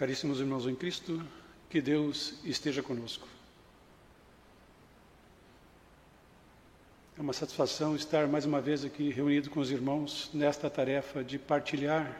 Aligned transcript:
Caríssimos 0.00 0.40
irmãos 0.40 0.66
em 0.66 0.74
Cristo, 0.74 1.22
que 1.68 1.78
Deus 1.78 2.32
esteja 2.42 2.82
conosco. 2.82 3.28
É 7.18 7.20
uma 7.20 7.34
satisfação 7.34 7.94
estar 7.94 8.26
mais 8.26 8.46
uma 8.46 8.62
vez 8.62 8.82
aqui 8.82 9.10
reunido 9.10 9.50
com 9.50 9.60
os 9.60 9.70
irmãos 9.70 10.30
nesta 10.32 10.70
tarefa 10.70 11.22
de 11.22 11.38
partilhar 11.38 12.18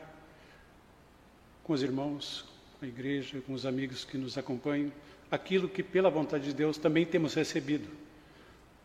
com 1.63 1.73
os 1.73 1.81
irmãos, 1.81 2.45
com 2.77 2.85
a 2.85 2.87
igreja, 2.87 3.41
com 3.41 3.53
os 3.53 3.65
amigos 3.65 4.05
que 4.05 4.15
nos 4.15 4.37
acompanham, 4.37 4.93
aquilo 5.31 5.67
que, 5.67 5.81
pela 5.81 6.11
vontade 6.11 6.43
de 6.43 6.53
Deus, 6.53 6.77
também 6.77 7.03
temos 7.03 7.33
recebido. 7.33 7.89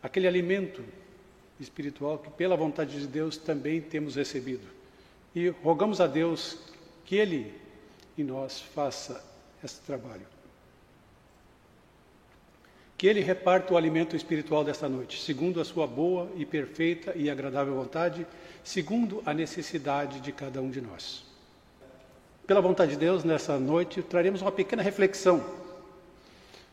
Aquele 0.02 0.26
alimento 0.26 0.82
espiritual 1.60 2.18
que, 2.18 2.30
pela 2.30 2.56
vontade 2.56 2.98
de 2.98 3.06
Deus, 3.06 3.36
também 3.36 3.78
temos 3.78 4.14
recebido. 4.14 4.66
E 5.34 5.48
rogamos 5.48 6.00
a 6.00 6.06
Deus 6.06 6.56
que 7.04 7.16
Ele 7.16 7.65
em 8.16 8.24
nós 8.24 8.60
faça 8.60 9.22
esse 9.62 9.80
trabalho. 9.80 10.27
Que 12.96 13.06
Ele 13.06 13.20
reparta 13.20 13.74
o 13.74 13.77
alimento 13.77 14.16
espiritual 14.16 14.64
desta 14.64 14.88
noite, 14.88 15.20
segundo 15.20 15.60
a 15.60 15.64
sua 15.64 15.86
boa 15.86 16.30
e 16.34 16.46
perfeita 16.46 17.12
e 17.14 17.28
agradável 17.28 17.74
vontade, 17.74 18.27
segundo 18.64 19.22
a 19.27 19.34
necessidade 19.34 20.20
de 20.20 20.32
cada 20.32 20.62
um 20.62 20.70
de 20.70 20.80
nós. 20.80 21.24
Pela 22.46 22.60
vontade 22.60 22.92
de 22.92 22.98
Deus, 22.98 23.24
nessa 23.24 23.58
noite, 23.58 24.02
traremos 24.02 24.41
uma 24.41 24.52
pequena 24.52 24.83
reflexão 24.83 25.44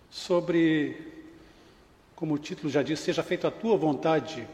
sobre, 0.10 0.96
como 2.16 2.36
o 2.36 2.38
título 2.38 2.70
já 2.70 2.84
diz, 2.84 3.00
seja 3.00 3.24
feita 3.24 3.48
a 3.48 3.52
tua 3.52 3.76
vontade. 3.76 4.48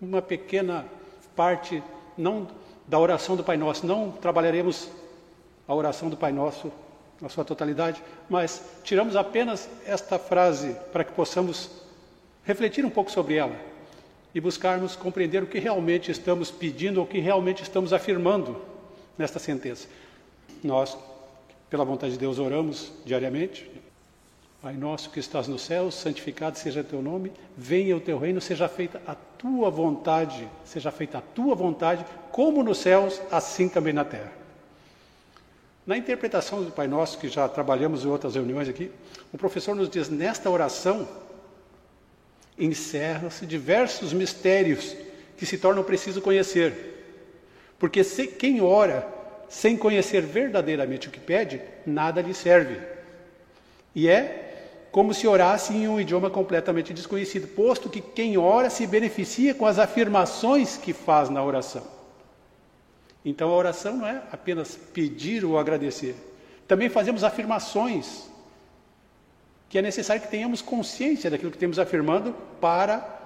Uma 0.00 0.22
pequena 0.22 0.86
parte, 1.36 1.82
não 2.16 2.48
da 2.86 2.98
oração 2.98 3.36
do 3.36 3.44
Pai 3.44 3.56
Nosso, 3.56 3.86
não 3.86 4.10
trabalharemos 4.12 4.88
a 5.70 5.74
oração 5.74 6.08
do 6.08 6.16
Pai 6.16 6.32
Nosso 6.32 6.72
na 7.20 7.28
sua 7.28 7.44
totalidade, 7.44 8.02
mas 8.28 8.60
tiramos 8.82 9.14
apenas 9.14 9.68
esta 9.86 10.18
frase 10.18 10.74
para 10.92 11.04
que 11.04 11.12
possamos 11.12 11.70
refletir 12.44 12.84
um 12.84 12.90
pouco 12.90 13.08
sobre 13.08 13.36
ela 13.36 13.54
e 14.34 14.40
buscarmos 14.40 14.96
compreender 14.96 15.44
o 15.44 15.46
que 15.46 15.60
realmente 15.60 16.10
estamos 16.10 16.50
pedindo 16.50 16.98
ou 16.98 17.04
o 17.04 17.06
que 17.06 17.20
realmente 17.20 17.62
estamos 17.62 17.92
afirmando 17.92 18.60
nesta 19.16 19.38
sentença. 19.38 19.86
Nós, 20.60 20.98
pela 21.68 21.84
vontade 21.84 22.14
de 22.14 22.18
Deus, 22.18 22.40
oramos 22.40 22.90
diariamente. 23.04 23.70
Pai 24.60 24.74
nosso 24.74 25.08
que 25.10 25.20
estás 25.20 25.46
no 25.46 25.58
céu, 25.58 25.88
santificado 25.92 26.58
seja 26.58 26.82
teu 26.82 27.00
nome, 27.00 27.30
venha 27.56 27.96
o 27.96 28.00
teu 28.00 28.18
reino, 28.18 28.40
seja 28.40 28.68
feita 28.68 29.00
a 29.06 29.14
tua 29.14 29.70
vontade, 29.70 30.48
seja 30.64 30.90
feita 30.90 31.18
a 31.18 31.22
tua 31.22 31.54
vontade, 31.54 32.04
como 32.32 32.64
nos 32.64 32.78
céus, 32.78 33.22
assim 33.30 33.68
também 33.68 33.92
na 33.92 34.04
terra. 34.04 34.39
Na 35.90 35.96
interpretação 35.96 36.62
do 36.62 36.70
Pai 36.70 36.86
Nosso, 36.86 37.18
que 37.18 37.28
já 37.28 37.48
trabalhamos 37.48 38.04
em 38.04 38.08
outras 38.08 38.36
reuniões 38.36 38.68
aqui, 38.68 38.92
o 39.32 39.36
professor 39.36 39.74
nos 39.74 39.90
diz: 39.90 40.08
nesta 40.08 40.48
oração 40.48 41.08
encerram-se 42.56 43.44
diversos 43.44 44.12
mistérios 44.12 44.94
que 45.36 45.44
se 45.44 45.58
tornam 45.58 45.82
preciso 45.82 46.22
conhecer. 46.22 47.26
Porque 47.76 48.04
se, 48.04 48.28
quem 48.28 48.60
ora 48.60 49.04
sem 49.48 49.76
conhecer 49.76 50.20
verdadeiramente 50.20 51.08
o 51.08 51.10
que 51.10 51.18
pede, 51.18 51.60
nada 51.84 52.22
lhe 52.22 52.34
serve. 52.34 52.80
E 53.92 54.08
é 54.08 54.86
como 54.92 55.12
se 55.12 55.26
orasse 55.26 55.72
em 55.72 55.88
um 55.88 55.98
idioma 55.98 56.30
completamente 56.30 56.94
desconhecido, 56.94 57.48
posto 57.48 57.90
que 57.90 58.00
quem 58.00 58.38
ora 58.38 58.70
se 58.70 58.86
beneficia 58.86 59.56
com 59.56 59.66
as 59.66 59.76
afirmações 59.76 60.76
que 60.76 60.92
faz 60.92 61.28
na 61.28 61.42
oração. 61.42 61.99
Então 63.24 63.50
a 63.50 63.54
oração 63.54 63.96
não 63.96 64.06
é 64.06 64.22
apenas 64.32 64.76
pedir 64.76 65.44
ou 65.44 65.58
agradecer. 65.58 66.14
Também 66.66 66.88
fazemos 66.88 67.24
afirmações 67.24 68.28
que 69.68 69.78
é 69.78 69.82
necessário 69.82 70.22
que 70.22 70.28
tenhamos 70.28 70.60
consciência 70.60 71.30
daquilo 71.30 71.50
que 71.50 71.58
temos 71.58 71.78
afirmando 71.78 72.34
para 72.60 73.18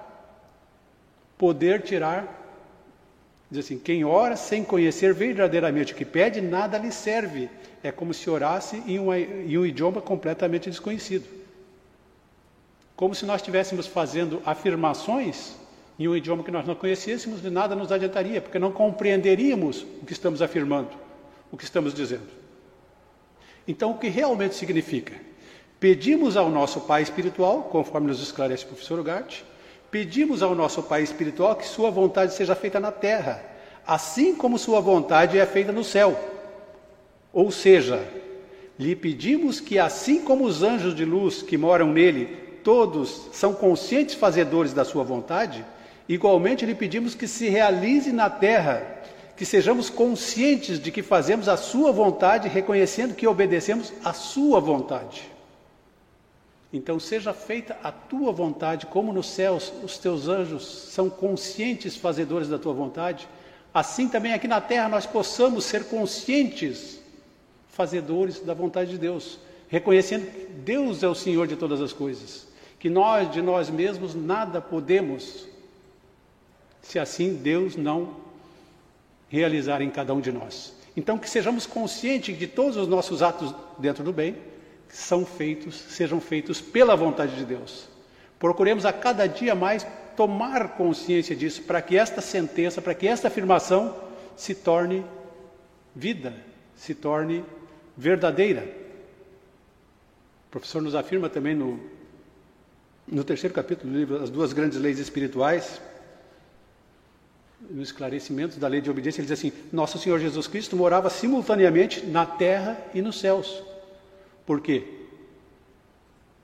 poder 1.37 1.81
tirar 1.81 2.45
Diz 3.49 3.65
assim: 3.65 3.77
quem 3.77 4.03
ora 4.03 4.35
sem 4.35 4.63
conhecer 4.63 5.13
verdadeiramente 5.13 5.93
o 5.93 5.95
que 5.95 6.05
pede, 6.05 6.41
nada 6.41 6.77
lhe 6.77 6.91
serve. 6.91 7.49
É 7.83 7.91
como 7.91 8.13
se 8.13 8.29
orasse 8.29 8.81
em, 8.87 8.99
uma, 8.99 9.19
em, 9.19 9.57
um 9.57 9.65
idioma 9.65 10.01
completamente 10.01 10.69
desconhecido. 10.69 11.27
Como 12.95 13.13
se 13.13 13.25
nós 13.25 13.41
estivéssemos 13.41 13.85
fazendo 13.85 14.41
afirmações 14.45 15.55
em 15.97 16.07
um 16.07 16.15
idioma 16.15 16.43
que 16.43 16.51
nós 16.51 16.67
não 16.67 16.75
conhecêssemos, 16.75 17.41
de 17.41 17.49
nada 17.49 17.75
nos 17.75 17.91
adiantaria, 17.91 18.41
porque 18.41 18.59
não 18.59 18.71
compreenderíamos 18.71 19.85
o 20.01 20.05
que 20.05 20.13
estamos 20.13 20.41
afirmando, 20.41 20.89
o 21.51 21.57
que 21.57 21.63
estamos 21.63 21.93
dizendo. 21.93 22.27
Então, 23.67 23.91
o 23.91 23.97
que 23.97 24.09
realmente 24.09 24.55
significa? 24.55 25.13
Pedimos 25.79 26.37
ao 26.37 26.49
nosso 26.49 26.81
Pai 26.81 27.01
espiritual, 27.01 27.63
conforme 27.63 28.07
nos 28.07 28.21
esclarece 28.21 28.65
o 28.65 28.67
professor 28.67 28.99
Ugarte, 28.99 29.45
pedimos 29.89 30.43
ao 30.43 30.53
nosso 30.53 30.83
Pai 30.83 31.01
espiritual 31.01 31.55
que 31.55 31.67
Sua 31.67 31.89
vontade 31.89 32.33
seja 32.33 32.55
feita 32.55 32.79
na 32.79 32.91
terra, 32.91 33.43
assim 33.87 34.35
como 34.35 34.59
Sua 34.59 34.79
vontade 34.79 35.37
é 35.37 35.45
feita 35.45 35.71
no 35.71 35.83
céu. 35.83 36.19
Ou 37.31 37.51
seja, 37.51 38.05
lhe 38.77 38.95
pedimos 38.95 39.59
que, 39.59 39.79
assim 39.79 40.21
como 40.21 40.45
os 40.45 40.61
anjos 40.61 40.93
de 40.93 41.05
luz 41.05 41.41
que 41.41 41.57
moram 41.57 41.91
nele, 41.91 42.37
todos 42.63 43.29
são 43.31 43.53
conscientes 43.53 44.15
fazedores 44.15 44.73
da 44.73 44.83
Sua 44.83 45.03
vontade, 45.03 45.65
Igualmente, 46.07 46.65
lhe 46.65 46.75
pedimos 46.75 47.15
que 47.15 47.27
se 47.27 47.49
realize 47.49 48.11
na 48.11 48.29
terra, 48.29 49.01
que 49.35 49.45
sejamos 49.45 49.89
conscientes 49.89 50.79
de 50.79 50.91
que 50.91 51.01
fazemos 51.01 51.47
a 51.47 51.57
Sua 51.57 51.91
vontade, 51.91 52.47
reconhecendo 52.47 53.15
que 53.15 53.27
obedecemos 53.27 53.91
a 54.03 54.13
Sua 54.13 54.59
vontade. 54.59 55.35
Então, 56.71 56.99
seja 56.99 57.33
feita 57.33 57.77
a 57.81 57.91
tua 57.91 58.31
vontade, 58.31 58.85
como 58.85 59.13
nos 59.13 59.29
céus 59.29 59.71
os 59.81 59.97
teus 59.97 60.27
anjos 60.27 60.65
são 60.91 61.09
conscientes 61.09 61.95
fazedores 61.95 62.49
da 62.49 62.59
tua 62.59 62.73
vontade, 62.73 63.27
assim 63.73 64.09
também 64.09 64.33
aqui 64.33 64.47
na 64.47 64.59
terra 64.59 64.89
nós 64.89 65.05
possamos 65.05 65.63
ser 65.65 65.85
conscientes 65.85 66.99
fazedores 67.69 68.41
da 68.41 68.53
vontade 68.53 68.91
de 68.91 68.97
Deus, 68.97 69.39
reconhecendo 69.69 70.29
que 70.29 70.47
Deus 70.47 71.01
é 71.01 71.07
o 71.07 71.15
Senhor 71.15 71.47
de 71.47 71.55
todas 71.55 71.81
as 71.81 71.93
coisas, 71.93 72.47
que 72.79 72.89
nós 72.89 73.31
de 73.31 73.41
nós 73.41 73.69
mesmos 73.69 74.13
nada 74.13 74.59
podemos 74.61 75.47
se 76.87 76.99
assim 76.99 77.35
Deus 77.35 77.75
não 77.75 78.15
realizar 79.27 79.81
em 79.81 79.89
cada 79.89 80.13
um 80.13 80.21
de 80.21 80.31
nós. 80.31 80.73
Então, 80.95 81.17
que 81.17 81.29
sejamos 81.29 81.65
conscientes 81.65 82.37
de 82.37 82.47
todos 82.47 82.77
os 82.77 82.87
nossos 82.87 83.21
atos 83.21 83.53
dentro 83.77 84.03
do 84.03 84.13
bem 84.13 84.35
são 84.87 85.25
feitos, 85.25 85.75
sejam 85.75 86.21
feitos 86.21 86.61
pela 86.61 86.95
vontade 86.95 87.35
de 87.35 87.43
Deus. 87.43 87.87
Procuremos 88.39 88.85
a 88.85 88.93
cada 88.93 89.27
dia 89.27 89.55
mais 89.55 89.85
tomar 90.15 90.77
consciência 90.77 91.35
disso, 91.35 91.63
para 91.63 91.81
que 91.81 91.97
esta 91.97 92.21
sentença, 92.21 92.81
para 92.81 92.93
que 92.93 93.07
esta 93.07 93.27
afirmação 93.27 93.95
se 94.37 94.53
torne 94.55 95.03
vida, 95.93 96.33
se 96.75 96.93
torne 96.93 97.43
verdadeira. 97.97 98.63
O 100.47 100.51
professor 100.51 100.81
nos 100.81 100.95
afirma 100.95 101.29
também 101.29 101.55
no, 101.55 101.79
no 103.07 103.23
terceiro 103.23 103.53
capítulo 103.53 103.91
do 103.91 103.97
livro 103.97 104.23
As 104.23 104.29
Duas 104.29 104.53
Grandes 104.53 104.79
Leis 104.79 104.99
Espirituais, 104.99 105.81
no 107.69 107.81
esclarecimento 107.81 108.59
da 108.59 108.67
lei 108.67 108.81
de 108.81 108.89
obediência, 108.89 109.21
ele 109.21 109.27
diz 109.27 109.39
assim: 109.39 109.51
Nosso 109.71 109.97
Senhor 109.97 110.19
Jesus 110.19 110.47
Cristo 110.47 110.75
morava 110.75 111.09
simultaneamente 111.09 112.05
na 112.05 112.25
terra 112.25 112.77
e 112.93 113.01
nos 113.01 113.19
céus. 113.19 113.63
Por 114.45 114.61
quê? 114.61 114.83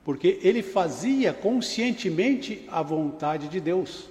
Porque 0.04 0.40
ele 0.42 0.64
fazia 0.64 1.32
conscientemente 1.32 2.68
a 2.72 2.82
vontade 2.82 3.48
de 3.48 3.60
Deus. 3.60 4.10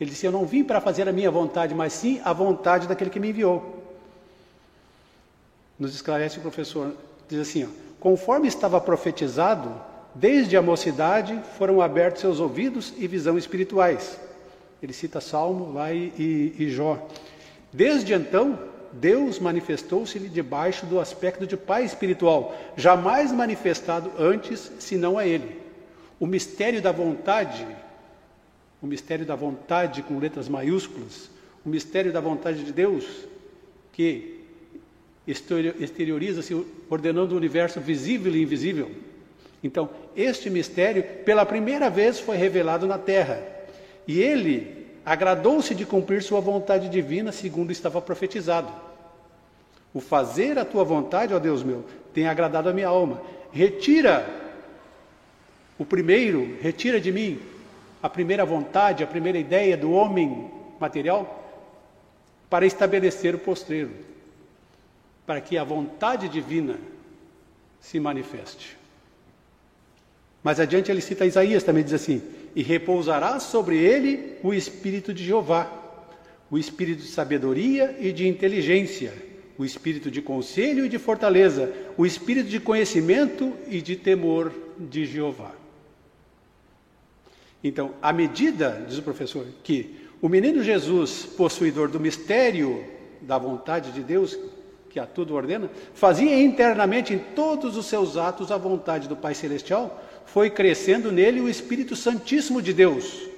Ele 0.00 0.10
disse: 0.10 0.26
Eu 0.26 0.32
não 0.32 0.46
vim 0.46 0.64
para 0.64 0.80
fazer 0.80 1.08
a 1.08 1.12
minha 1.12 1.30
vontade, 1.30 1.74
mas 1.74 1.92
sim 1.92 2.20
a 2.24 2.32
vontade 2.32 2.88
daquele 2.88 3.10
que 3.10 3.20
me 3.20 3.30
enviou. 3.30 3.82
Nos 5.78 5.94
esclarece 5.94 6.38
o 6.38 6.42
professor, 6.42 6.94
diz 7.28 7.40
assim: 7.40 7.64
ó, 7.64 7.68
Conforme 8.00 8.48
estava 8.48 8.80
profetizado, 8.80 9.74
desde 10.14 10.56
a 10.56 10.62
mocidade 10.62 11.40
foram 11.56 11.80
abertos 11.80 12.20
seus 12.20 12.40
ouvidos 12.40 12.92
e 12.96 13.06
visão 13.06 13.38
espirituais 13.38 14.18
ele 14.82 14.92
cita 14.92 15.20
Salmo 15.20 15.72
lá 15.72 15.92
e, 15.92 16.12
e, 16.18 16.54
e 16.58 16.70
Jó. 16.70 17.08
Desde 17.72 18.12
então, 18.12 18.58
Deus 18.92 19.38
manifestou-se-lhe 19.38 20.28
debaixo 20.28 20.84
do 20.86 20.98
aspecto 20.98 21.46
de 21.46 21.56
Pai 21.56 21.84
espiritual, 21.84 22.54
jamais 22.76 23.30
manifestado 23.32 24.10
antes, 24.18 24.70
senão 24.78 25.16
a 25.16 25.26
Ele. 25.26 25.60
O 26.18 26.26
mistério 26.26 26.82
da 26.82 26.92
vontade, 26.92 27.66
o 28.82 28.86
mistério 28.86 29.24
da 29.24 29.36
vontade 29.36 30.02
com 30.02 30.18
letras 30.18 30.48
maiúsculas, 30.48 31.30
o 31.64 31.68
mistério 31.68 32.12
da 32.12 32.20
vontade 32.20 32.64
de 32.64 32.72
Deus, 32.72 33.06
que 33.92 34.40
exterioriza-se 35.26 36.66
ordenando 36.90 37.34
o 37.34 37.38
universo 37.38 37.80
visível 37.80 38.34
e 38.34 38.42
invisível. 38.42 38.90
Então, 39.62 39.88
este 40.16 40.50
mistério, 40.50 41.04
pela 41.24 41.46
primeira 41.46 41.88
vez, 41.88 42.18
foi 42.18 42.36
revelado 42.36 42.86
na 42.86 42.98
terra. 42.98 43.51
E 44.06 44.20
ele 44.20 44.86
agradou-se 45.04 45.74
de 45.74 45.84
cumprir 45.84 46.22
sua 46.22 46.40
vontade 46.40 46.88
divina, 46.88 47.32
segundo 47.32 47.70
estava 47.70 48.00
profetizado. 48.00 48.72
O 49.92 50.00
fazer 50.00 50.58
a 50.58 50.64
tua 50.64 50.84
vontade, 50.84 51.34
ó 51.34 51.38
Deus 51.38 51.62
meu, 51.62 51.84
tem 52.14 52.26
agradado 52.26 52.68
a 52.68 52.72
minha 52.72 52.88
alma. 52.88 53.20
Retira 53.52 54.26
o 55.78 55.84
primeiro, 55.84 56.56
retira 56.60 57.00
de 57.00 57.12
mim 57.12 57.40
a 58.02 58.08
primeira 58.08 58.44
vontade, 58.44 59.04
a 59.04 59.06
primeira 59.06 59.38
ideia 59.38 59.76
do 59.76 59.92
homem 59.92 60.50
material, 60.80 61.38
para 62.50 62.66
estabelecer 62.66 63.34
o 63.34 63.38
postreiro, 63.38 63.90
para 65.26 65.40
que 65.40 65.56
a 65.56 65.64
vontade 65.64 66.28
divina 66.28 66.76
se 67.80 67.98
manifeste. 68.00 68.76
Mais 70.42 70.58
adiante 70.58 70.90
ele 70.90 71.00
cita 71.00 71.24
Isaías, 71.24 71.62
também 71.62 71.84
diz 71.84 71.92
assim: 71.92 72.22
E 72.54 72.62
repousará 72.62 73.40
sobre 73.40 73.76
ele 73.76 74.36
o 74.42 74.52
espírito 74.52 75.12
de 75.12 75.24
Jeová, 75.24 75.70
o 76.50 76.58
espírito 76.58 77.02
de 77.02 77.08
sabedoria 77.08 77.96
e 77.98 78.12
de 78.12 78.28
inteligência, 78.28 79.14
o 79.56 79.64
espírito 79.64 80.10
de 80.10 80.20
conselho 80.20 80.84
e 80.84 80.88
de 80.88 80.98
fortaleza, 80.98 81.72
o 81.96 82.04
espírito 82.04 82.48
de 82.48 82.60
conhecimento 82.60 83.54
e 83.68 83.80
de 83.80 83.96
temor 83.96 84.52
de 84.78 85.06
Jeová. 85.06 85.52
Então, 87.64 87.92
à 88.02 88.12
medida, 88.12 88.84
diz 88.86 88.98
o 88.98 89.02
professor, 89.02 89.46
que 89.62 90.02
o 90.20 90.28
menino 90.28 90.62
Jesus, 90.62 91.24
possuidor 91.24 91.88
do 91.88 92.00
mistério 92.00 92.84
da 93.20 93.38
vontade 93.38 93.92
de 93.92 94.02
Deus, 94.02 94.38
que 94.90 95.00
a 95.00 95.06
tudo 95.06 95.34
ordena, 95.34 95.70
fazia 95.94 96.40
internamente 96.42 97.14
em 97.14 97.18
todos 97.18 97.76
os 97.76 97.86
seus 97.86 98.16
atos 98.16 98.50
a 98.50 98.58
vontade 98.58 99.08
do 99.08 99.16
Pai 99.16 99.34
Celestial, 99.34 100.02
foi 100.26 100.50
crescendo 100.50 101.12
nele 101.12 101.40
o 101.40 101.48
Espírito 101.48 101.94
Santíssimo 101.94 102.62
de 102.62 102.72
Deus, 102.72 103.28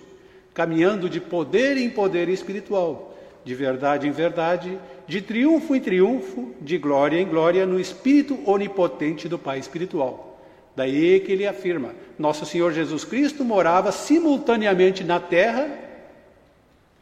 caminhando 0.53 1.09
de 1.09 1.21
poder 1.21 1.77
em 1.77 1.91
poder 1.91 2.29
espiritual, 2.29 3.17
de 3.45 3.55
verdade 3.55 4.07
em 4.07 4.13
verdade, 4.13 4.79
de 5.07 5.21
triunfo 5.21 5.75
em 5.75 5.81
triunfo, 5.81 6.55
de 6.61 6.79
glória 6.79 7.21
em 7.21 7.27
glória, 7.27 7.67
no 7.67 7.79
Espírito 7.79 8.39
onipotente 8.49 9.29
do 9.29 9.39
Pai 9.39 9.59
espiritual. 9.59 10.41
Daí 10.77 11.21
que 11.21 11.33
ele 11.33 11.47
afirma: 11.47 11.95
Nosso 12.19 12.45
Senhor 12.47 12.73
Jesus 12.73 13.05
Cristo 13.05 13.45
morava 13.45 13.93
simultaneamente 13.93 15.05
na 15.05 15.21
terra 15.21 15.69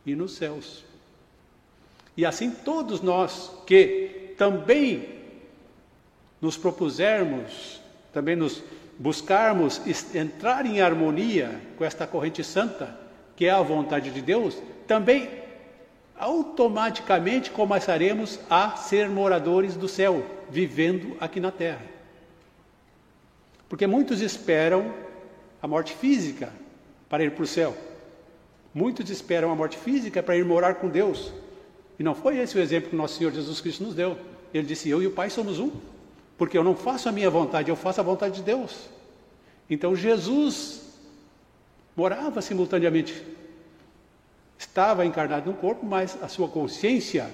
e 0.04 0.14
nos 0.14 0.36
céus. 0.36 0.84
E 2.16 2.26
assim 2.26 2.50
todos 2.50 3.00
nós 3.00 3.50
que 3.66 4.34
também 4.36 5.08
nos 6.40 6.56
propusermos, 6.56 7.80
também 8.12 8.36
nos 8.36 8.62
buscarmos 8.98 9.80
entrar 10.14 10.66
em 10.66 10.80
harmonia 10.80 11.60
com 11.76 11.84
esta 11.84 12.06
corrente 12.06 12.44
santa, 12.44 12.98
que 13.34 13.46
é 13.46 13.50
a 13.50 13.62
vontade 13.62 14.10
de 14.10 14.20
Deus, 14.20 14.56
também 14.86 15.28
automaticamente 16.18 17.50
começaremos 17.50 18.38
a 18.48 18.76
ser 18.76 19.08
moradores 19.08 19.74
do 19.74 19.88
céu, 19.88 20.24
vivendo 20.50 21.16
aqui 21.18 21.40
na 21.40 21.50
terra. 21.50 21.82
Porque 23.68 23.86
muitos 23.86 24.20
esperam 24.20 24.92
a 25.60 25.66
morte 25.66 25.94
física 25.94 26.52
para 27.08 27.24
ir 27.24 27.32
para 27.32 27.42
o 27.42 27.46
céu. 27.46 27.76
Muitos 28.74 29.10
esperam 29.10 29.50
a 29.50 29.56
morte 29.56 29.76
física 29.76 30.22
para 30.22 30.36
ir 30.36 30.44
morar 30.44 30.74
com 30.76 30.88
Deus. 30.88 31.32
E 31.98 32.02
não 32.02 32.14
foi 32.14 32.38
esse 32.38 32.56
o 32.56 32.60
exemplo 32.60 32.90
que 32.90 32.96
nosso 32.96 33.18
Senhor 33.18 33.32
Jesus 33.32 33.60
Cristo 33.60 33.84
nos 33.84 33.94
deu. 33.94 34.16
Ele 34.52 34.66
disse: 34.66 34.88
Eu 34.88 35.02
e 35.02 35.06
o 35.06 35.10
Pai 35.10 35.30
somos 35.30 35.58
um. 35.58 35.70
Porque 36.42 36.58
eu 36.58 36.64
não 36.64 36.74
faço 36.74 37.08
a 37.08 37.12
minha 37.12 37.30
vontade, 37.30 37.70
eu 37.70 37.76
faço 37.76 38.00
a 38.00 38.02
vontade 38.02 38.34
de 38.34 38.42
Deus. 38.42 38.88
Então 39.70 39.94
Jesus 39.94 40.80
morava 41.94 42.42
simultaneamente. 42.42 43.22
Estava 44.58 45.06
encarnado 45.06 45.48
no 45.48 45.56
corpo, 45.56 45.86
mas 45.86 46.18
a 46.20 46.26
sua 46.26 46.48
consciência 46.48 47.30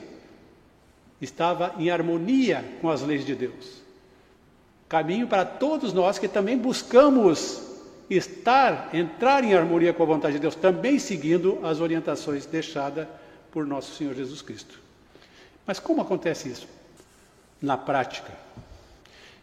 estava 1.22 1.74
em 1.78 1.88
harmonia 1.88 2.62
com 2.82 2.90
as 2.90 3.00
leis 3.00 3.24
de 3.24 3.34
Deus 3.34 3.88
caminho 4.88 5.26
para 5.26 5.44
todos 5.44 5.92
nós 5.92 6.18
que 6.18 6.26
também 6.26 6.56
buscamos 6.56 7.62
estar, 8.08 8.94
entrar 8.94 9.44
em 9.44 9.54
harmonia 9.54 9.92
com 9.92 10.02
a 10.02 10.06
vontade 10.06 10.34
de 10.34 10.40
Deus, 10.40 10.54
também 10.54 10.98
seguindo 10.98 11.58
as 11.62 11.80
orientações 11.80 12.46
deixadas 12.46 13.06
por 13.52 13.66
nosso 13.66 13.94
Senhor 13.94 14.14
Jesus 14.14 14.40
Cristo. 14.40 14.80
Mas 15.66 15.78
como 15.78 16.00
acontece 16.00 16.48
isso? 16.48 16.66
Na 17.60 17.76
prática. 17.76 18.32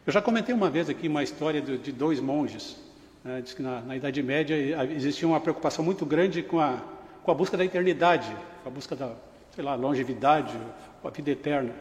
Eu 0.06 0.14
já 0.14 0.22
comentei 0.22 0.54
uma 0.54 0.70
vez 0.70 0.88
aqui 0.88 1.08
uma 1.08 1.24
história 1.24 1.60
de, 1.60 1.80
de 1.80 1.92
dois 1.92 2.20
monges. 2.20 2.78
Né? 3.24 3.42
Diz 3.42 3.56
que 3.56 3.64
na, 3.64 3.82
na, 3.82 3.96
Idade 3.96 4.22
Média 4.22 4.56
existia 4.92 5.28
uma 5.28 5.40
preocupação 5.40 5.84
muito 5.84 6.06
grande 6.06 6.44
com 6.44 6.60
a, 6.60 6.80
com 7.24 7.32
a 7.32 7.34
busca 7.34 7.58
da 7.58 7.66
eternidade, 7.66 8.32
com 8.62 8.70
a 8.70 8.72
busca 8.72 8.96
da, 8.96 9.14
sei 9.56 9.64
lá, 9.64 9.74
longevidade, 9.74 10.56
a 11.04 11.10
vida 11.10 11.32
eterna. 11.32 11.72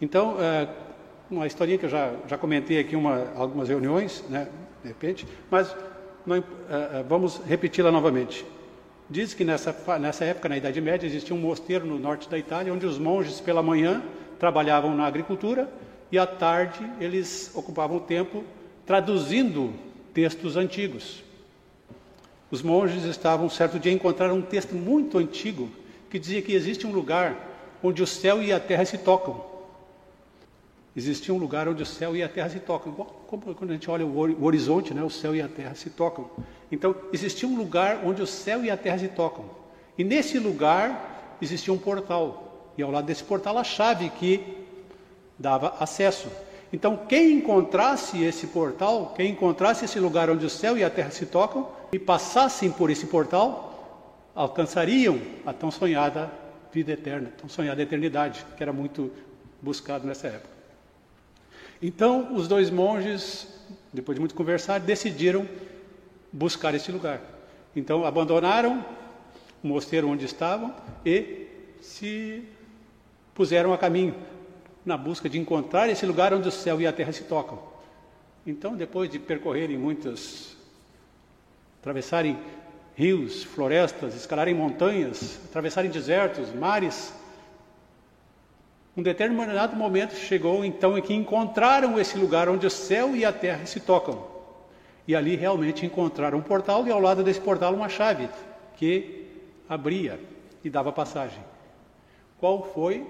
Então, 0.00 0.36
é, 0.40 0.66
uma 1.30 1.46
historinha 1.46 1.76
que 1.76 1.84
eu 1.84 1.90
já, 1.90 2.10
já 2.26 2.38
comentei 2.38 2.78
aqui 2.78 2.96
uma, 2.96 3.32
algumas 3.36 3.68
reuniões, 3.68 4.24
né, 4.30 4.48
de 4.82 4.88
repente, 4.88 5.28
mas 5.50 5.76
não, 6.24 6.38
uh, 6.38 6.44
vamos 7.06 7.38
repeti-la 7.46 7.90
novamente. 7.90 8.46
Diz 9.10 9.34
que 9.34 9.44
nessa, 9.44 9.74
nessa 9.98 10.24
época, 10.24 10.48
na 10.48 10.56
Idade 10.56 10.80
Média, 10.80 11.06
existia 11.06 11.34
um 11.34 11.38
mosteiro 11.38 11.86
no 11.86 11.98
norte 11.98 12.30
da 12.30 12.38
Itália, 12.38 12.72
onde 12.72 12.86
os 12.86 12.98
monges, 12.98 13.40
pela 13.40 13.62
manhã, 13.62 14.02
trabalhavam 14.38 14.94
na 14.94 15.06
agricultura 15.06 15.68
e 16.10 16.18
à 16.18 16.26
tarde 16.26 16.80
eles 17.00 17.50
ocupavam 17.54 17.98
o 17.98 18.00
tempo 18.00 18.44
traduzindo 18.86 19.72
textos 20.14 20.56
antigos. 20.56 21.22
Os 22.50 22.62
monges 22.62 23.04
estavam, 23.04 23.48
certo 23.50 23.78
dia, 23.78 23.92
encontraram 23.92 24.36
um 24.36 24.42
texto 24.42 24.74
muito 24.74 25.18
antigo 25.18 25.68
que 26.08 26.18
dizia 26.18 26.40
que 26.40 26.52
existe 26.52 26.86
um 26.86 26.92
lugar 26.92 27.36
onde 27.82 28.02
o 28.02 28.06
céu 28.06 28.42
e 28.42 28.52
a 28.52 28.58
terra 28.58 28.84
se 28.84 28.96
tocam 28.98 29.48
existia 30.98 31.32
um 31.32 31.38
lugar 31.38 31.68
onde 31.68 31.82
o 31.82 31.86
céu 31.86 32.16
e 32.16 32.22
a 32.22 32.28
terra 32.28 32.50
se 32.50 32.58
tocam. 32.58 32.92
Como 32.92 33.54
quando 33.54 33.70
a 33.70 33.74
gente 33.74 33.88
olha 33.88 34.04
o 34.04 34.44
horizonte, 34.44 34.92
né, 34.92 35.02
o 35.02 35.10
céu 35.10 35.34
e 35.34 35.40
a 35.40 35.48
terra 35.48 35.74
se 35.74 35.90
tocam. 35.90 36.28
Então, 36.72 36.94
existia 37.12 37.48
um 37.48 37.56
lugar 37.56 38.00
onde 38.04 38.20
o 38.20 38.26
céu 38.26 38.64
e 38.64 38.70
a 38.70 38.76
terra 38.76 38.98
se 38.98 39.08
tocam. 39.08 39.44
E 39.96 40.02
nesse 40.02 40.38
lugar 40.38 41.36
existia 41.40 41.72
um 41.72 41.78
portal. 41.78 42.72
E 42.76 42.82
ao 42.82 42.90
lado 42.90 43.06
desse 43.06 43.22
portal 43.22 43.56
a 43.58 43.64
chave 43.64 44.10
que 44.10 44.42
dava 45.38 45.76
acesso. 45.78 46.28
Então, 46.72 46.96
quem 46.96 47.32
encontrasse 47.32 48.22
esse 48.22 48.48
portal, 48.48 49.14
quem 49.16 49.30
encontrasse 49.30 49.84
esse 49.84 49.98
lugar 49.98 50.28
onde 50.28 50.44
o 50.44 50.50
céu 50.50 50.76
e 50.76 50.84
a 50.84 50.90
terra 50.90 51.10
se 51.10 51.24
tocam 51.24 51.68
e 51.92 51.98
passassem 51.98 52.70
por 52.70 52.90
esse 52.90 53.06
portal, 53.06 54.30
alcançariam 54.34 55.20
a 55.46 55.52
tão 55.52 55.70
sonhada 55.70 56.30
vida 56.72 56.92
eterna, 56.92 57.32
tão 57.38 57.48
sonhada 57.48 57.80
eternidade, 57.80 58.44
que 58.56 58.62
era 58.62 58.72
muito 58.72 59.10
buscado 59.62 60.06
nessa 60.06 60.28
época. 60.28 60.58
Então, 61.80 62.34
os 62.34 62.46
dois 62.46 62.70
monges, 62.70 63.48
depois 63.92 64.16
de 64.16 64.20
muito 64.20 64.34
conversar, 64.34 64.78
decidiram 64.80 65.48
buscar 66.30 66.74
esse 66.74 66.92
lugar. 66.92 67.20
Então, 67.74 68.04
abandonaram 68.04 68.84
o 69.62 69.68
mosteiro 69.68 70.08
onde 70.08 70.24
estavam 70.24 70.74
e 71.04 71.46
se 71.80 72.44
puseram 73.34 73.72
a 73.72 73.78
caminho 73.78 74.14
na 74.88 74.96
busca 74.96 75.28
de 75.28 75.38
encontrar 75.38 75.88
esse 75.90 76.06
lugar 76.06 76.32
onde 76.32 76.48
o 76.48 76.50
céu 76.50 76.80
e 76.80 76.86
a 76.86 76.92
terra 76.92 77.12
se 77.12 77.24
tocam. 77.24 77.58
Então, 78.46 78.74
depois 78.74 79.10
de 79.10 79.18
percorrerem 79.18 79.76
muitas, 79.76 80.56
atravessarem 81.78 82.38
rios, 82.96 83.44
florestas, 83.44 84.16
escalarem 84.16 84.54
montanhas, 84.54 85.38
atravessarem 85.44 85.90
desertos, 85.90 86.52
mares, 86.54 87.12
um 88.96 89.02
determinado 89.02 89.76
momento 89.76 90.16
chegou 90.16 90.64
então 90.64 90.96
em 90.96 91.02
que 91.02 91.14
encontraram 91.14 92.00
esse 92.00 92.16
lugar 92.18 92.48
onde 92.48 92.66
o 92.66 92.70
céu 92.70 93.14
e 93.14 93.24
a 93.24 93.32
terra 93.32 93.66
se 93.66 93.80
tocam. 93.80 94.26
E 95.06 95.14
ali 95.14 95.36
realmente 95.36 95.84
encontraram 95.84 96.38
um 96.38 96.42
portal 96.42 96.86
e 96.86 96.90
ao 96.90 96.98
lado 96.98 97.22
desse 97.22 97.40
portal 97.40 97.74
uma 97.74 97.88
chave 97.88 98.28
que 98.76 99.26
abria 99.68 100.18
e 100.64 100.70
dava 100.70 100.90
passagem. 100.90 101.38
Qual 102.40 102.64
foi 102.72 103.06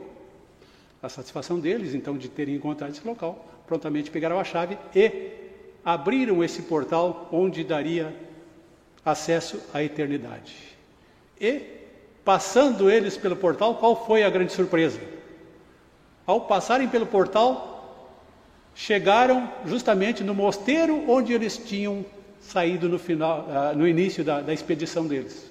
a 1.03 1.09
satisfação 1.09 1.59
deles 1.61 1.95
então 1.95 2.17
de 2.17 2.29
terem 2.29 2.55
encontrado 2.55 2.91
esse 2.91 3.07
local? 3.07 3.47
Prontamente 3.67 4.11
pegaram 4.11 4.39
a 4.39 4.45
chave 4.45 4.79
e 4.95 5.31
abriram 5.85 6.43
esse 6.43 6.63
portal 6.63 7.29
onde 7.31 7.63
daria 7.65 8.15
acesso 9.05 9.61
à 9.73 9.83
eternidade. 9.83 10.55
E 11.41 11.63
passando 12.25 12.91
eles 12.91 13.17
pelo 13.17 13.37
portal, 13.37 13.77
qual 13.77 14.07
foi 14.07 14.23
a 14.23 14.31
grande 14.31 14.53
surpresa? 14.53 15.01
ao 16.29 16.43
passarem 16.43 16.87
pelo 16.87 17.07
portal, 17.07 18.05
chegaram 18.75 19.51
justamente 19.65 20.23
no 20.23 20.35
mosteiro 20.35 21.11
onde 21.11 21.33
eles 21.33 21.57
tinham 21.57 22.05
saído 22.39 22.87
no, 22.87 22.99
final, 22.99 23.47
ah, 23.49 23.73
no 23.75 23.89
início 23.89 24.23
da, 24.23 24.43
da 24.43 24.53
expedição 24.53 25.07
deles. 25.07 25.51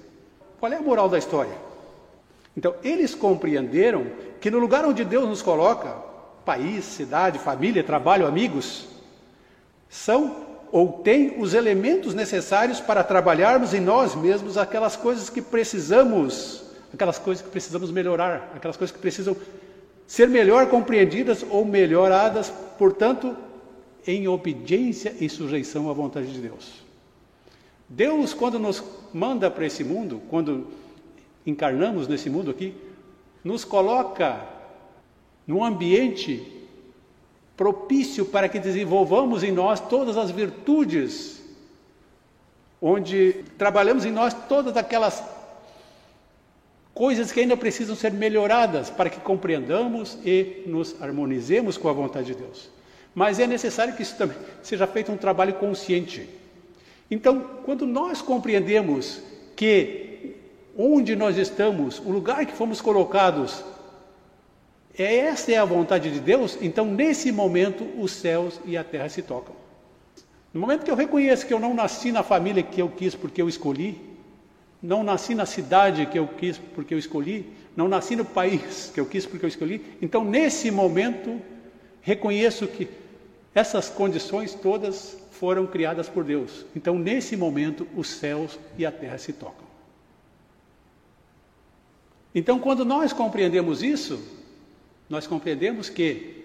Qual 0.60 0.72
é 0.72 0.76
a 0.76 0.80
moral 0.80 1.08
da 1.08 1.18
história? 1.18 1.52
Então, 2.58 2.74
eles 2.82 3.14
compreenderam 3.14 4.08
que 4.40 4.50
no 4.50 4.58
lugar 4.58 4.84
onde 4.84 5.04
Deus 5.04 5.28
nos 5.28 5.40
coloca, 5.40 5.94
país, 6.44 6.84
cidade, 6.84 7.38
família, 7.38 7.84
trabalho, 7.84 8.26
amigos, 8.26 8.88
são 9.88 10.48
ou 10.72 10.94
têm 10.94 11.40
os 11.40 11.54
elementos 11.54 12.14
necessários 12.14 12.80
para 12.80 13.04
trabalharmos 13.04 13.74
em 13.74 13.80
nós 13.80 14.16
mesmos 14.16 14.58
aquelas 14.58 14.96
coisas 14.96 15.30
que 15.30 15.40
precisamos, 15.40 16.64
aquelas 16.92 17.16
coisas 17.16 17.44
que 17.44 17.48
precisamos 17.48 17.92
melhorar, 17.92 18.50
aquelas 18.56 18.76
coisas 18.76 18.94
que 18.94 19.00
precisam 19.00 19.36
ser 20.04 20.28
melhor 20.28 20.66
compreendidas 20.66 21.46
ou 21.48 21.64
melhoradas, 21.64 22.52
portanto, 22.76 23.36
em 24.04 24.26
obediência 24.26 25.14
e 25.20 25.28
sujeição 25.28 25.88
à 25.88 25.92
vontade 25.92 26.32
de 26.32 26.40
Deus. 26.40 26.82
Deus, 27.88 28.34
quando 28.34 28.58
nos 28.58 28.82
manda 29.14 29.48
para 29.48 29.64
esse 29.64 29.84
mundo, 29.84 30.20
quando 30.28 30.66
encarnamos 31.48 32.06
nesse 32.06 32.28
mundo 32.28 32.50
aqui, 32.50 32.74
nos 33.42 33.64
coloca 33.64 34.44
num 35.46 35.64
ambiente 35.64 36.46
propício 37.56 38.26
para 38.26 38.48
que 38.48 38.58
desenvolvamos 38.58 39.42
em 39.42 39.50
nós 39.50 39.80
todas 39.80 40.16
as 40.16 40.30
virtudes, 40.30 41.42
onde 42.80 43.44
trabalhamos 43.56 44.04
em 44.04 44.12
nós 44.12 44.34
todas 44.48 44.76
aquelas 44.76 45.24
coisas 46.94 47.32
que 47.32 47.40
ainda 47.40 47.56
precisam 47.56 47.96
ser 47.96 48.12
melhoradas 48.12 48.90
para 48.90 49.08
que 49.08 49.20
compreendamos 49.20 50.18
e 50.24 50.64
nos 50.66 51.00
harmonizemos 51.00 51.78
com 51.78 51.88
a 51.88 51.92
vontade 51.92 52.26
de 52.26 52.34
Deus. 52.34 52.68
Mas 53.14 53.38
é 53.38 53.46
necessário 53.46 53.94
que 53.96 54.02
isso 54.02 54.16
também 54.16 54.36
seja 54.62 54.86
feito 54.86 55.10
um 55.10 55.16
trabalho 55.16 55.54
consciente. 55.54 56.28
Então, 57.10 57.40
quando 57.64 57.86
nós 57.86 58.20
compreendemos 58.20 59.22
que 59.56 60.07
onde 60.78 61.16
nós 61.16 61.36
estamos, 61.36 61.98
o 61.98 62.10
lugar 62.10 62.46
que 62.46 62.52
fomos 62.52 62.80
colocados, 62.80 63.64
é 64.96 65.16
essa 65.16 65.50
é 65.50 65.56
a 65.56 65.64
vontade 65.64 66.08
de 66.10 66.20
Deus, 66.20 66.56
então 66.60 66.86
nesse 66.86 67.32
momento 67.32 67.84
os 68.00 68.12
céus 68.12 68.60
e 68.64 68.76
a 68.76 68.84
terra 68.84 69.08
se 69.08 69.22
tocam. 69.22 69.56
No 70.54 70.60
momento 70.60 70.84
que 70.84 70.90
eu 70.90 70.94
reconheço 70.94 71.46
que 71.46 71.52
eu 71.52 71.58
não 71.58 71.74
nasci 71.74 72.12
na 72.12 72.22
família 72.22 72.62
que 72.62 72.80
eu 72.80 72.88
quis 72.88 73.14
porque 73.14 73.42
eu 73.42 73.48
escolhi, 73.48 74.00
não 74.80 75.02
nasci 75.02 75.34
na 75.34 75.44
cidade 75.44 76.06
que 76.06 76.18
eu 76.18 76.28
quis 76.28 76.56
porque 76.58 76.94
eu 76.94 76.98
escolhi, 76.98 77.52
não 77.76 77.88
nasci 77.88 78.14
no 78.14 78.24
país 78.24 78.92
que 78.94 79.00
eu 79.00 79.06
quis 79.06 79.26
porque 79.26 79.44
eu 79.44 79.48
escolhi, 79.48 79.84
então 80.00 80.24
nesse 80.24 80.70
momento 80.70 81.40
reconheço 82.00 82.68
que 82.68 82.88
essas 83.54 83.88
condições 83.88 84.54
todas 84.54 85.18
foram 85.32 85.66
criadas 85.66 86.08
por 86.08 86.24
Deus. 86.24 86.64
Então, 86.74 86.98
nesse 86.98 87.36
momento, 87.36 87.86
os 87.96 88.08
céus 88.08 88.58
e 88.76 88.86
a 88.86 88.92
terra 88.92 89.18
se 89.18 89.32
tocam. 89.32 89.67
Então, 92.34 92.58
quando 92.58 92.84
nós 92.84 93.12
compreendemos 93.12 93.82
isso, 93.82 94.20
nós 95.08 95.26
compreendemos 95.26 95.88
que 95.88 96.44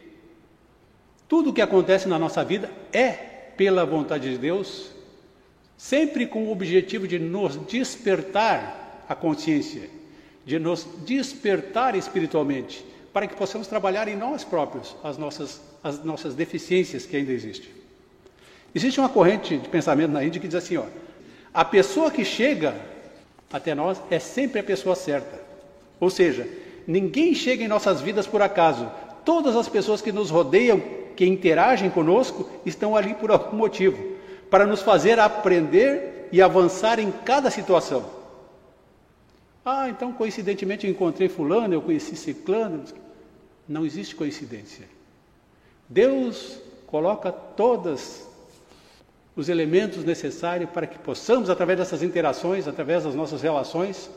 tudo 1.28 1.50
o 1.50 1.54
que 1.54 1.62
acontece 1.62 2.08
na 2.08 2.18
nossa 2.18 2.44
vida 2.44 2.72
é 2.92 3.12
pela 3.12 3.86
vontade 3.86 4.30
de 4.30 4.38
Deus, 4.38 4.92
sempre 5.78 6.26
com 6.26 6.46
o 6.46 6.52
objetivo 6.52 7.08
de 7.08 7.20
nos 7.20 7.58
despertar 7.68 9.04
a 9.08 9.16
consciência, 9.16 9.90
de 10.46 10.58
nos 10.58 10.88
despertar 11.06 11.96
espiritualmente, 11.96 12.86
para 13.12 13.28
que 13.28 13.36
possamos 13.36 13.68
trabalhar 13.68 14.08
em 14.08 14.16
nós 14.16 14.44
próprios 14.44 14.96
as 15.04 15.18
nossas, 15.18 15.62
as 15.84 16.04
nossas 16.04 16.34
deficiências 16.34 17.06
que 17.06 17.16
ainda 17.16 17.32
existem. 17.32 17.70
Existe 18.74 19.00
uma 19.00 19.10
corrente 19.10 19.58
de 19.58 19.70
pensamento 19.70 20.12
na 20.12 20.24
Índia 20.24 20.42
que 20.42 20.48
diz 20.48 20.56
assim: 20.56 20.78
ó, 20.78 20.86
a 21.54 21.64
pessoa 21.64 22.10
que 22.10 22.26
chega 22.26 22.76
até 23.52 23.76
nós 23.76 24.02
é 24.10 24.18
sempre 24.18 24.60
a 24.60 24.64
pessoa 24.64 24.96
certa. 24.96 25.43
Ou 26.04 26.10
seja, 26.10 26.46
ninguém 26.86 27.34
chega 27.34 27.64
em 27.64 27.68
nossas 27.68 28.02
vidas 28.02 28.28
por 28.28 28.42
acaso. 28.42 28.92
Todas 29.24 29.56
as 29.56 29.70
pessoas 29.70 30.02
que 30.02 30.12
nos 30.12 30.30
rodeiam, 30.30 30.82
que 31.16 31.26
interagem 31.26 31.90
conosco, 31.90 32.50
estão 32.66 32.94
ali 32.94 33.14
por 33.14 33.32
algum 33.32 33.56
motivo 33.56 34.14
para 34.50 34.66
nos 34.66 34.82
fazer 34.82 35.18
aprender 35.18 36.28
e 36.30 36.42
avançar 36.42 37.00
em 37.00 37.10
cada 37.10 37.50
situação. 37.50 38.06
Ah, 39.64 39.88
então 39.88 40.12
coincidentemente 40.12 40.86
eu 40.86 40.92
encontrei 40.92 41.30
Fulano, 41.30 41.74
eu 41.74 41.82
conheci 41.82 42.18
Ciclano. 42.18 42.84
Não 43.66 43.86
existe 43.86 44.14
coincidência. 44.14 44.86
Deus 45.88 46.60
coloca 46.86 47.32
todos 47.32 48.28
os 49.38 49.48
elementos 49.48 50.04
necessários 50.04 50.70
para 50.70 50.86
que 50.86 51.00
possamos, 51.00 51.50
através 51.50 51.80
dessas 51.80 52.04
interações, 52.04 52.68
através 52.68 53.06
das 53.06 53.16
nossas 53.16 53.42
relações, 53.42 54.10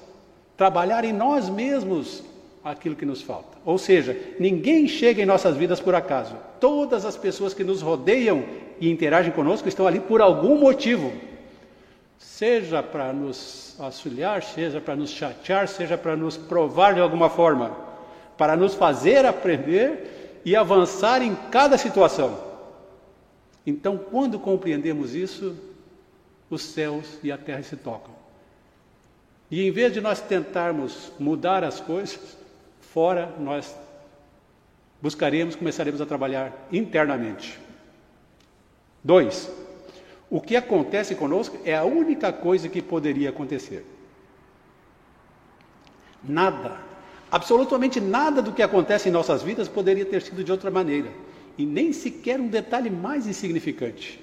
trabalhar 0.57 1.05
em 1.05 1.13
nós 1.13 1.49
mesmos 1.49 2.23
aquilo 2.65 2.97
que 2.97 3.05
nos 3.05 3.23
falta. 3.23 3.57
Ou 3.65 3.79
seja, 3.79 4.17
ninguém 4.41 4.89
chega 4.89 5.23
em 5.23 5.27
nossas 5.27 5.57
vidas 5.57 5.81
por 5.81 5.95
acaso. 5.95 6.35
Todas 6.61 7.05
as 7.05 7.17
pessoas 7.17 7.55
que 7.55 7.65
nos 7.65 7.83
rodeiam 7.83 8.45
e 8.81 8.91
interagem 8.91 9.33
conosco 9.33 9.69
estão 9.69 9.87
ali 9.87 10.01
por 10.01 10.21
algum 10.21 10.59
motivo. 10.59 11.13
Seja 12.19 12.83
para 12.83 13.13
nos 13.13 13.77
auxiliar, 13.79 14.43
seja 14.43 14.81
para 14.81 14.97
nos 14.97 15.11
chatear, 15.11 15.69
seja 15.69 15.97
para 15.97 16.17
nos 16.17 16.37
provar 16.37 16.95
de 16.95 17.01
alguma 17.01 17.29
forma 17.29 17.87
para 18.37 18.57
nos 18.57 18.75
fazer 18.75 19.25
aprender 19.25 20.41
e 20.45 20.55
avançar 20.55 21.23
em 21.23 21.35
cada 21.51 21.79
situação. 21.79 22.39
Então, 23.67 23.99
quando 23.99 24.39
compreendemos 24.39 25.15
isso, 25.15 25.57
os 26.49 26.63
céus 26.63 27.19
e 27.23 27.33
a 27.33 27.39
terra 27.39 27.63
se 27.63 27.77
tocam. 27.77 28.15
E 29.51 29.67
em 29.67 29.71
vez 29.71 29.93
de 29.93 30.01
nós 30.01 30.21
tentarmos 30.21 31.13
mudar 31.19 31.63
as 31.63 31.81
coisas, 31.81 32.37
fora 32.81 33.35
nós 33.39 33.75
buscaremos, 35.01 35.55
começaremos 35.55 36.01
a 36.01 36.07
trabalhar 36.07 36.53
internamente. 36.73 37.59
Dois, 39.05 39.51
o 40.29 40.41
que 40.41 40.57
acontece 40.57 41.15
conosco 41.15 41.59
é 41.65 41.77
a 41.77 41.85
única 41.85 42.33
coisa 42.33 42.69
que 42.69 42.83
poderia 42.83 43.31
acontecer. 43.31 43.87
Nada 46.25 46.87
Absolutamente 47.31 48.01
nada 48.01 48.41
do 48.41 48.53
que 48.53 48.63
acontece 48.63 49.09
em 49.09 49.13
nossas 49.13 49.43
vidas 49.43 49.69
poderia 49.69 50.05
ter 50.05 50.23
sido 50.23 50.45
de 50.45 50.53
outra 50.53 50.71
maneira, 50.71 51.11
e 51.59 51.67
nem 51.67 51.93
sequer 51.93 52.41
um 52.41 52.49
detalhe 52.49 52.89
mais 52.89 53.27
insignificante. 53.27 54.23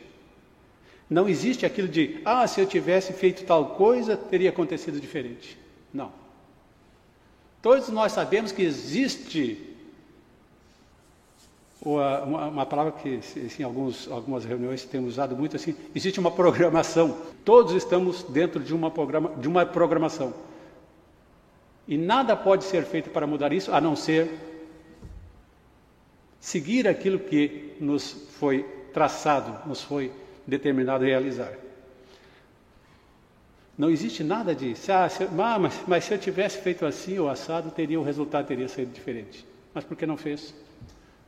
Não 1.10 1.28
existe 1.28 1.66
aquilo 1.66 1.88
de, 1.88 2.20
ah, 2.26 2.48
se 2.48 2.60
eu 2.60 2.66
tivesse 2.66 3.14
feito 3.14 3.46
tal 3.46 3.76
coisa, 3.76 4.16
teria 4.18 4.50
acontecido 4.50 5.00
diferente. 5.00 5.58
Não. 5.94 6.12
Todos 7.62 7.90
nós 7.90 8.12
sabemos 8.12 8.52
que 8.52 8.62
existe 8.62 9.74
uma, 11.86 12.66
palavra 12.66 12.94
que 12.94 13.20
em 13.60 13.64
alguns, 13.64 14.10
algumas 14.10 14.46
reuniões 14.46 14.86
temos 14.86 15.14
usado 15.14 15.36
muito 15.36 15.56
assim, 15.56 15.76
existe 15.94 16.20
uma 16.20 16.32
programação. 16.32 17.18
Todos 17.44 17.74
estamos 17.74 18.24
dentro 18.24 18.62
de 18.62 18.74
uma, 18.74 18.90
programa, 18.90 19.32
de 19.38 19.48
uma 19.48 19.66
programação. 19.66 20.34
E 21.88 21.98
nada 21.98 22.36
pode 22.36 22.64
ser 22.64 22.86
feito 22.86 23.10
para 23.10 23.28
mudar 23.28 23.52
isso 23.52 23.74
a 23.74 23.82
não 23.82 23.96
ser 23.96 24.32
seguir 26.40 26.88
aquilo 26.88 27.20
que 27.20 27.74
nos 27.80 28.12
foi 28.40 28.64
traçado, 28.94 29.68
nos 29.68 29.82
foi 29.82 30.12
determinado 30.46 31.04
a 31.04 31.08
realizar. 31.08 31.54
Não 33.78 33.90
existe 33.90 34.24
nada 34.24 34.54
disso. 34.54 34.92
Ah, 34.92 35.10
se, 35.10 35.24
ah 35.24 35.60
mas, 35.60 35.82
mas, 35.88 36.04
se 36.04 36.14
eu 36.14 36.18
tivesse 36.18 36.60
feito 36.60 36.86
assim 36.86 37.18
ou 37.18 37.30
assado, 37.30 37.72
teria 37.72 38.00
o 38.00 38.04
resultado 38.04 38.48
teria 38.48 38.68
sido 38.68 38.94
diferente. 38.94 39.46
Mas 39.74 39.84
por 39.84 39.98
que 39.98 40.06
não 40.06 40.18
fez? 40.18 40.54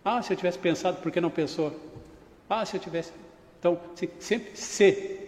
Ah, 0.03 0.21
se 0.21 0.31
eu 0.31 0.37
tivesse 0.37 0.59
pensado, 0.59 1.01
por 1.01 1.11
que 1.11 1.19
não 1.19 1.31
pensou? 1.31 1.77
Ah, 2.47 2.63
se 2.65 2.77
eu 2.77 2.79
tivesse. 2.79 3.11
Então, 3.59 3.79
sempre 4.19 4.55
se. 4.55 5.19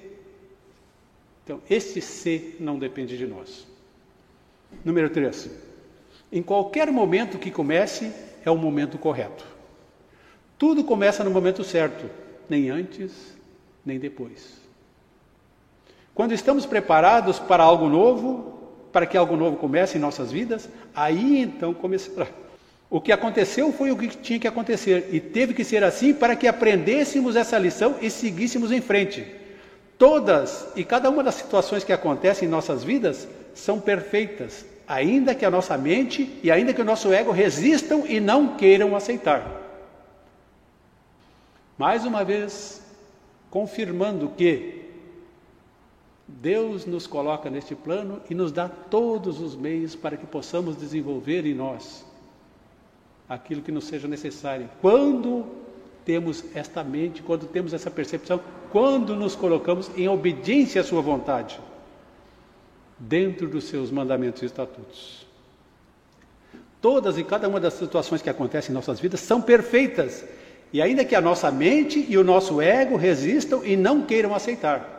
Então, 1.44 1.62
esse 1.70 2.02
se 2.02 2.56
não 2.60 2.78
depende 2.78 3.18
de 3.18 3.26
nós. 3.26 3.66
Número 4.84 5.10
3. 5.10 5.50
Em 6.32 6.44
qualquer 6.44 6.92
momento 6.92 7.40
que 7.40 7.50
comece, 7.50 8.12
é 8.46 8.52
o 8.52 8.58
momento 8.58 8.98
correto. 8.98 9.46
Tudo 10.58 10.84
começa 10.84 11.24
no 11.24 11.32
momento 11.32 11.64
certo, 11.64 12.10
nem 12.50 12.70
antes, 12.70 13.37
nem 13.88 13.98
depois. 13.98 14.58
Quando 16.14 16.34
estamos 16.34 16.66
preparados 16.66 17.40
para 17.40 17.64
algo 17.64 17.88
novo, 17.88 18.54
para 18.92 19.06
que 19.06 19.16
algo 19.16 19.38
novo 19.38 19.56
comece 19.56 19.98
em 19.98 20.02
nossas 20.02 20.32
vidas, 20.32 20.70
aí 20.94 21.42
então 21.42 21.74
começará. 21.74 22.28
O 22.90 23.00
que 23.00 23.12
aconteceu 23.12 23.72
foi 23.72 23.92
o 23.92 23.98
que 23.98 24.08
tinha 24.08 24.40
que 24.40 24.48
acontecer 24.48 25.10
e 25.12 25.20
teve 25.20 25.54
que 25.54 25.64
ser 25.64 25.84
assim 25.84 26.14
para 26.14 26.36
que 26.36 26.48
aprendêssemos 26.48 27.36
essa 27.36 27.58
lição 27.58 27.96
e 28.02 28.10
seguíssemos 28.10 28.72
em 28.72 28.82
frente. 28.82 29.26
Todas 29.98 30.68
e 30.76 30.84
cada 30.84 31.10
uma 31.10 31.24
das 31.24 31.36
situações 31.36 31.84
que 31.84 31.94
acontecem 31.94 32.48
em 32.48 32.52
nossas 32.52 32.84
vidas 32.84 33.28
são 33.54 33.80
perfeitas, 33.80 34.66
ainda 34.88 35.34
que 35.34 35.46
a 35.46 35.52
nossa 35.52 35.78
mente 35.78 36.40
e 36.44 36.52
ainda 36.52 36.74
que 36.74 36.82
o 36.82 36.86
nosso 36.86 37.12
ego 37.12 37.32
resistam 37.32 38.06
e 38.08 38.20
não 38.20 38.56
queiram 38.56 38.96
aceitar. 38.96 39.46
Mais 41.78 42.06
uma 42.06 42.24
vez, 42.24 42.82
confirmando 43.50 44.30
que 44.30 44.86
Deus 46.28 46.86
nos 46.86 47.08
coloca 47.08 47.50
neste 47.50 47.74
plano 47.74 48.22
e 48.30 48.36
nos 48.36 48.52
dá 48.52 48.68
todos 48.68 49.40
os 49.40 49.56
meios 49.56 49.96
para 49.96 50.18
que 50.18 50.26
possamos 50.26 50.76
desenvolver 50.76 51.46
em 51.46 51.54
nós 51.54 52.06
aquilo 53.30 53.62
que 53.62 53.72
nos 53.72 53.86
seja 53.86 54.08
necessário. 54.08 54.70
Quando 54.82 55.46
temos 56.04 56.44
esta 56.56 56.84
mente, 56.84 57.22
quando 57.22 57.48
temos 57.48 57.74
essa 57.74 57.92
percepção, 57.92 58.40
quando 58.72 59.16
nos 59.16 59.36
colocamos 59.36 59.90
em 59.98 60.08
obediência 60.08 60.82
à 60.82 60.84
Sua 60.84 61.02
vontade 61.02 61.60
dentro 63.00 63.48
dos 63.48 63.66
seus 63.66 63.92
mandamentos 63.92 64.42
e 64.42 64.46
estatutos. 64.46 65.26
Todas 66.82 67.18
e 67.18 67.24
cada 67.24 67.48
uma 67.48 67.60
das 67.60 67.74
situações 67.74 68.22
que 68.22 68.30
acontecem 68.30 68.72
em 68.72 68.74
nossas 68.74 69.00
vidas 69.00 69.20
são 69.20 69.42
perfeitas. 69.42 70.26
E 70.72 70.82
ainda 70.82 71.06
que 71.06 71.16
a 71.16 71.22
nossa 71.22 71.52
mente 71.52 72.06
e 72.08 72.18
o 72.18 72.24
nosso 72.24 72.62
ego 72.62 72.96
resistam 72.96 73.64
e 73.64 73.76
não 73.76 74.02
queiram 74.02 74.36
aceitar. 74.36 74.96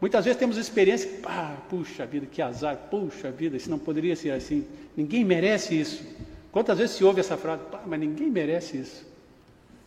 Muitas 0.00 0.24
vezes 0.24 0.38
temos 0.38 0.56
experiência, 0.56 1.08
ah, 1.24 1.54
puxa 1.68 2.04
vida, 2.04 2.26
que 2.26 2.42
azar, 2.42 2.76
puxa 2.90 3.30
vida, 3.30 3.56
isso 3.56 3.70
não 3.70 3.78
poderia 3.78 4.16
ser 4.16 4.30
assim. 4.30 4.66
Ninguém 4.96 5.24
merece 5.24 5.78
isso. 5.78 6.04
Quantas 6.50 6.78
vezes 6.78 6.96
se 6.96 7.04
ouve 7.04 7.20
essa 7.20 7.36
frase, 7.36 7.62
ah, 7.72 7.82
mas 7.86 8.00
ninguém 8.00 8.30
merece 8.30 8.78
isso. 8.78 9.06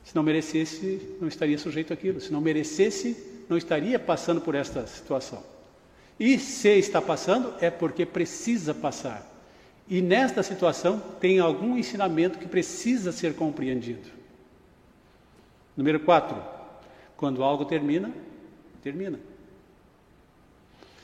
Se 0.03 0.15
não 0.15 0.23
merecesse, 0.23 1.01
não 1.19 1.27
estaria 1.27 1.57
sujeito 1.57 1.91
àquilo. 1.91 2.21
Se 2.21 2.31
não 2.31 2.39
merecesse, 2.39 3.17
não 3.49 3.57
estaria 3.57 3.99
passando 3.99 4.39
por 4.39 4.55
esta 4.55 4.85
situação. 4.85 5.43
E 6.19 6.39
se 6.39 6.69
está 6.69 7.01
passando, 7.01 7.53
é 7.59 7.69
porque 7.69 8.05
precisa 8.05 8.73
passar. 8.73 9.29
E 9.87 10.01
nesta 10.01 10.41
situação 10.41 11.01
tem 11.19 11.39
algum 11.39 11.77
ensinamento 11.77 12.39
que 12.39 12.47
precisa 12.47 13.11
ser 13.11 13.35
compreendido. 13.35 14.07
Número 15.75 15.99
4. 15.99 16.37
Quando 17.17 17.43
algo 17.43 17.65
termina, 17.65 18.11
termina. 18.81 19.19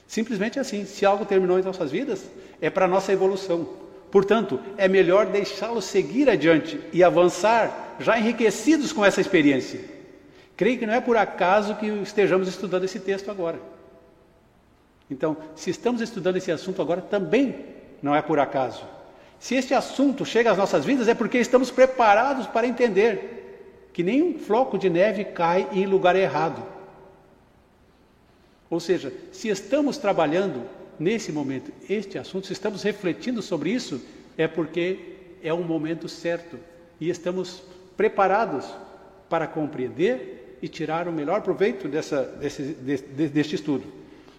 Simplesmente 0.07 0.59
assim. 0.59 0.85
Se 0.85 1.05
algo 1.05 1.25
terminou 1.25 1.59
em 1.59 1.63
nossas 1.63 1.91
vidas, 1.91 2.29
é 2.59 2.69
para 2.69 2.85
a 2.85 2.87
nossa 2.87 3.11
evolução. 3.13 3.67
Portanto, 4.11 4.59
é 4.77 4.87
melhor 4.87 5.27
deixá-lo 5.27 5.81
seguir 5.81 6.29
adiante 6.29 6.79
e 6.91 7.01
avançar, 7.01 7.95
já 7.99 8.19
enriquecidos 8.19 8.91
com 8.91 9.05
essa 9.05 9.21
experiência. 9.21 9.79
Creio 10.57 10.77
que 10.77 10.85
não 10.85 10.93
é 10.93 10.99
por 10.99 11.15
acaso 11.15 11.75
que 11.75 11.87
estejamos 11.87 12.47
estudando 12.47 12.83
esse 12.83 12.99
texto 12.99 13.31
agora. 13.31 13.59
Então, 15.09 15.37
se 15.55 15.69
estamos 15.69 16.01
estudando 16.01 16.37
esse 16.37 16.51
assunto 16.51 16.81
agora, 16.81 17.01
também 17.01 17.55
não 18.01 18.13
é 18.13 18.21
por 18.21 18.37
acaso. 18.37 18.83
Se 19.39 19.55
este 19.55 19.73
assunto 19.73 20.25
chega 20.25 20.51
às 20.51 20.57
nossas 20.57 20.85
vidas, 20.85 21.07
é 21.07 21.13
porque 21.13 21.37
estamos 21.37 21.71
preparados 21.71 22.47
para 22.47 22.67
entender 22.67 23.40
que 23.93 24.03
nenhum 24.03 24.39
floco 24.39 24.77
de 24.77 24.89
neve 24.89 25.25
cai 25.25 25.67
em 25.71 25.85
lugar 25.85 26.15
errado. 26.15 26.63
Ou 28.69 28.79
seja, 28.79 29.13
se 29.31 29.49
estamos 29.49 29.97
trabalhando 29.97 30.63
nesse 30.97 31.31
momento 31.31 31.71
este 31.89 32.17
assunto, 32.17 32.47
se 32.47 32.53
estamos 32.53 32.83
refletindo 32.83 33.41
sobre 33.41 33.69
isso, 33.71 34.01
é 34.37 34.47
porque 34.47 35.15
é 35.43 35.53
um 35.53 35.63
momento 35.63 36.07
certo 36.07 36.57
e 36.99 37.09
estamos 37.09 37.63
preparados 37.97 38.65
para 39.29 39.47
compreender 39.47 40.57
e 40.61 40.67
tirar 40.67 41.07
o 41.07 41.11
melhor 41.11 41.41
proveito 41.41 41.87
dessa, 41.87 42.23
desse, 42.23 42.63
de, 42.63 43.27
deste 43.27 43.55
estudo. 43.55 43.83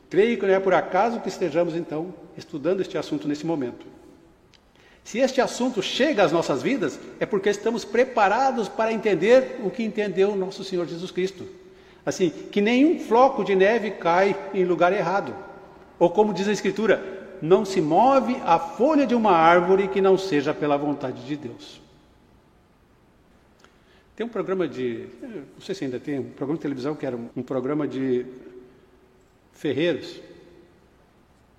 Creio 0.09 0.39
que 0.39 0.47
não 0.47 0.55
é 0.55 0.61
por 0.61 0.75
acaso 0.75 1.21
que 1.21 1.29
estejamos 1.29 1.75
então 1.75 2.15
estudando 2.37 2.81
este 2.81 2.97
assunto 2.97 3.27
nesse 3.27 3.45
momento. 3.45 3.87
Se 5.05 5.19
este 5.19 5.41
assunto 5.41 5.83
chega 5.83 6.23
às 6.23 6.33
nossas 6.33 6.63
vidas, 6.63 6.99
é 7.19 7.27
porque 7.27 7.51
estamos 7.51 7.85
preparados 7.85 8.69
para 8.69 8.93
entender 8.93 9.61
o 9.65 9.71
que 9.71 9.83
entendeu 9.83 10.37
nosso 10.37 10.63
Senhor 10.63 10.87
Jesus 10.87 11.11
Cristo. 11.11 11.47
Assim, 12.05 12.31
que 12.31 12.61
nenhum 12.61 12.99
floco 12.99 13.45
de 13.45 13.55
neve 13.55 13.93
cai 13.93 14.37
em 14.55 14.65
lugar 14.65 14.93
errado. 14.93 15.35
Ou 15.99 16.11
como 16.11 16.35
diz 16.35 16.49
a 16.49 16.53
Escritura, 16.53 17.23
não 17.41 17.65
se 17.65 17.81
move 17.81 18.37
a 18.45 18.59
folha 18.59 19.07
de 19.07 19.15
uma 19.15 19.33
árvore 19.33 19.89
que 19.89 20.01
não 20.01 20.17
seja 20.17 20.55
pela 20.55 20.77
vontade 20.77 21.25
de 21.25 21.37
Deus. 21.37 21.81
Tem 24.15 24.27
um 24.27 24.29
programa 24.29 24.69
de, 24.69 25.07
não 25.23 25.61
sei 25.61 25.75
se 25.75 25.85
ainda 25.85 25.99
tem, 25.99 26.19
um 26.19 26.31
programa 26.31 26.57
de 26.57 26.63
televisão 26.63 26.95
que 26.95 27.07
era 27.07 27.17
um 27.17 27.43
programa 27.43 27.89
de 27.89 28.27
ferreiros. 29.53 30.21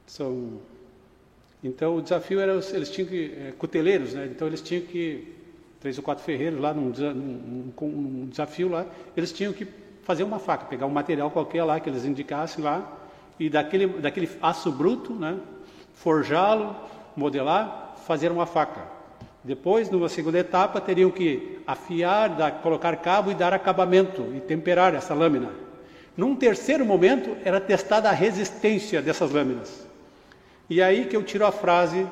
São, 0.06 0.60
então 1.64 1.96
o 1.96 2.02
desafio 2.02 2.40
era, 2.40 2.54
eles 2.54 2.90
tinham 2.90 3.08
que, 3.08 3.34
é, 3.38 3.54
cuteleiros, 3.58 4.14
né? 4.14 4.28
Então 4.30 4.48
eles 4.48 4.62
tinham 4.62 4.84
que, 4.84 5.34
três 5.80 5.98
ou 5.98 6.04
quatro 6.04 6.24
ferreiros 6.24 6.60
lá 6.60 6.74
num, 6.74 6.90
num, 6.90 7.74
num 7.88 8.26
desafio 8.28 8.70
lá, 8.70 8.86
eles 9.16 9.32
tinham 9.32 9.54
que 9.54 9.66
fazer 10.04 10.24
uma 10.24 10.40
faca, 10.40 10.66
pegar 10.66 10.86
um 10.86 10.92
material 10.92 11.32
qualquer 11.32 11.64
lá 11.64 11.80
que 11.80 11.90
eles 11.90 12.04
indicassem 12.06 12.64
lá 12.64 13.00
e 13.40 13.50
daquele, 13.50 13.88
daquele 13.88 14.30
aço 14.42 14.72
bruto, 14.72 15.14
né, 15.14 15.38
forjá-lo, 15.94 16.76
modelar, 17.16 17.96
fazer 18.06 18.32
uma 18.32 18.46
faca. 18.46 18.82
Depois, 19.44 19.90
numa 19.90 20.08
segunda 20.08 20.40
etapa, 20.40 20.80
teriam 20.80 21.12
que 21.12 21.60
afiar, 21.68 22.30
dar, 22.30 22.52
colocar 22.62 22.96
cabo 22.98 23.32
e 23.32 23.34
dar 23.34 23.54
acabamento 23.54 24.22
e 24.36 24.40
temperar 24.40 24.96
essa 24.96 25.14
lâmina. 25.14 25.52
Num 26.16 26.36
terceiro 26.36 26.86
momento, 26.86 27.36
era 27.44 27.60
testada 27.60 28.10
a 28.10 28.14
resistência 28.14 29.02
dessas 29.02 29.32
lâminas. 29.32 29.83
E 30.70 30.82
aí 30.82 31.06
que 31.06 31.16
eu 31.16 31.24
tiro 31.24 31.46
a 31.46 31.52
frase 31.52 32.08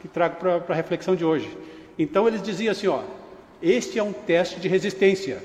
que 0.00 0.08
trago 0.08 0.36
para 0.36 0.62
a 0.68 0.74
reflexão 0.74 1.14
de 1.14 1.24
hoje. 1.24 1.56
Então 1.98 2.26
eles 2.26 2.42
diziam 2.42 2.72
assim, 2.72 2.88
ó, 2.88 3.02
este 3.62 3.98
é 3.98 4.02
um 4.02 4.12
teste 4.12 4.58
de 4.58 4.68
resistência. 4.68 5.42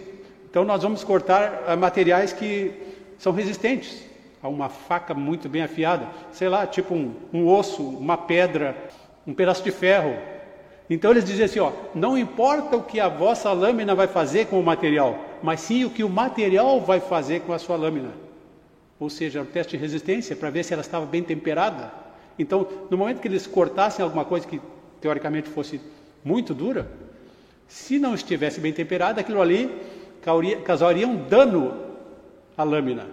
Então 0.49 0.65
nós 0.65 0.81
vamos 0.81 1.03
cortar 1.03 1.65
uh, 1.67 1.77
materiais 1.77 2.33
que 2.33 2.71
são 3.17 3.31
resistentes 3.31 4.03
a 4.41 4.47
uma 4.47 4.69
faca 4.69 5.13
muito 5.13 5.47
bem 5.49 5.61
afiada, 5.61 6.07
sei 6.31 6.49
lá, 6.49 6.65
tipo 6.65 6.93
um, 6.93 7.13
um 7.33 7.47
osso, 7.47 7.83
uma 7.83 8.17
pedra, 8.17 8.75
um 9.25 9.33
pedaço 9.33 9.63
de 9.63 9.71
ferro. 9.71 10.15
Então 10.89 11.11
eles 11.11 11.25
diziam 11.25 11.45
assim: 11.45 11.59
ó, 11.59 11.71
não 11.93 12.17
importa 12.17 12.75
o 12.75 12.83
que 12.83 12.99
a 12.99 13.07
vossa 13.07 13.51
lâmina 13.51 13.93
vai 13.93 14.07
fazer 14.07 14.47
com 14.47 14.59
o 14.59 14.63
material, 14.63 15.19
mas 15.43 15.59
sim 15.59 15.85
o 15.85 15.89
que 15.89 16.03
o 16.03 16.09
material 16.09 16.79
vai 16.81 16.99
fazer 16.99 17.41
com 17.41 17.53
a 17.53 17.59
sua 17.59 17.75
lâmina. 17.75 18.11
Ou 18.99 19.09
seja, 19.09 19.41
o 19.41 19.45
teste 19.45 19.77
de 19.77 19.81
resistência 19.81 20.35
para 20.35 20.49
ver 20.49 20.63
se 20.63 20.73
ela 20.73 20.81
estava 20.81 21.05
bem 21.05 21.21
temperada. 21.21 22.06
Então, 22.37 22.67
no 22.89 22.97
momento 22.97 23.19
que 23.19 23.27
eles 23.27 23.47
cortassem 23.47 24.03
alguma 24.03 24.25
coisa 24.25 24.47
que 24.47 24.61
teoricamente 25.01 25.49
fosse 25.49 25.81
muito 26.23 26.53
dura, 26.53 26.89
se 27.67 27.99
não 27.99 28.13
estivesse 28.13 28.59
bem 28.59 28.71
temperada, 28.71 29.21
aquilo 29.21 29.41
ali 29.41 29.69
causaria 30.63 31.07
um 31.07 31.27
dano 31.27 31.73
à 32.57 32.63
lâmina. 32.63 33.07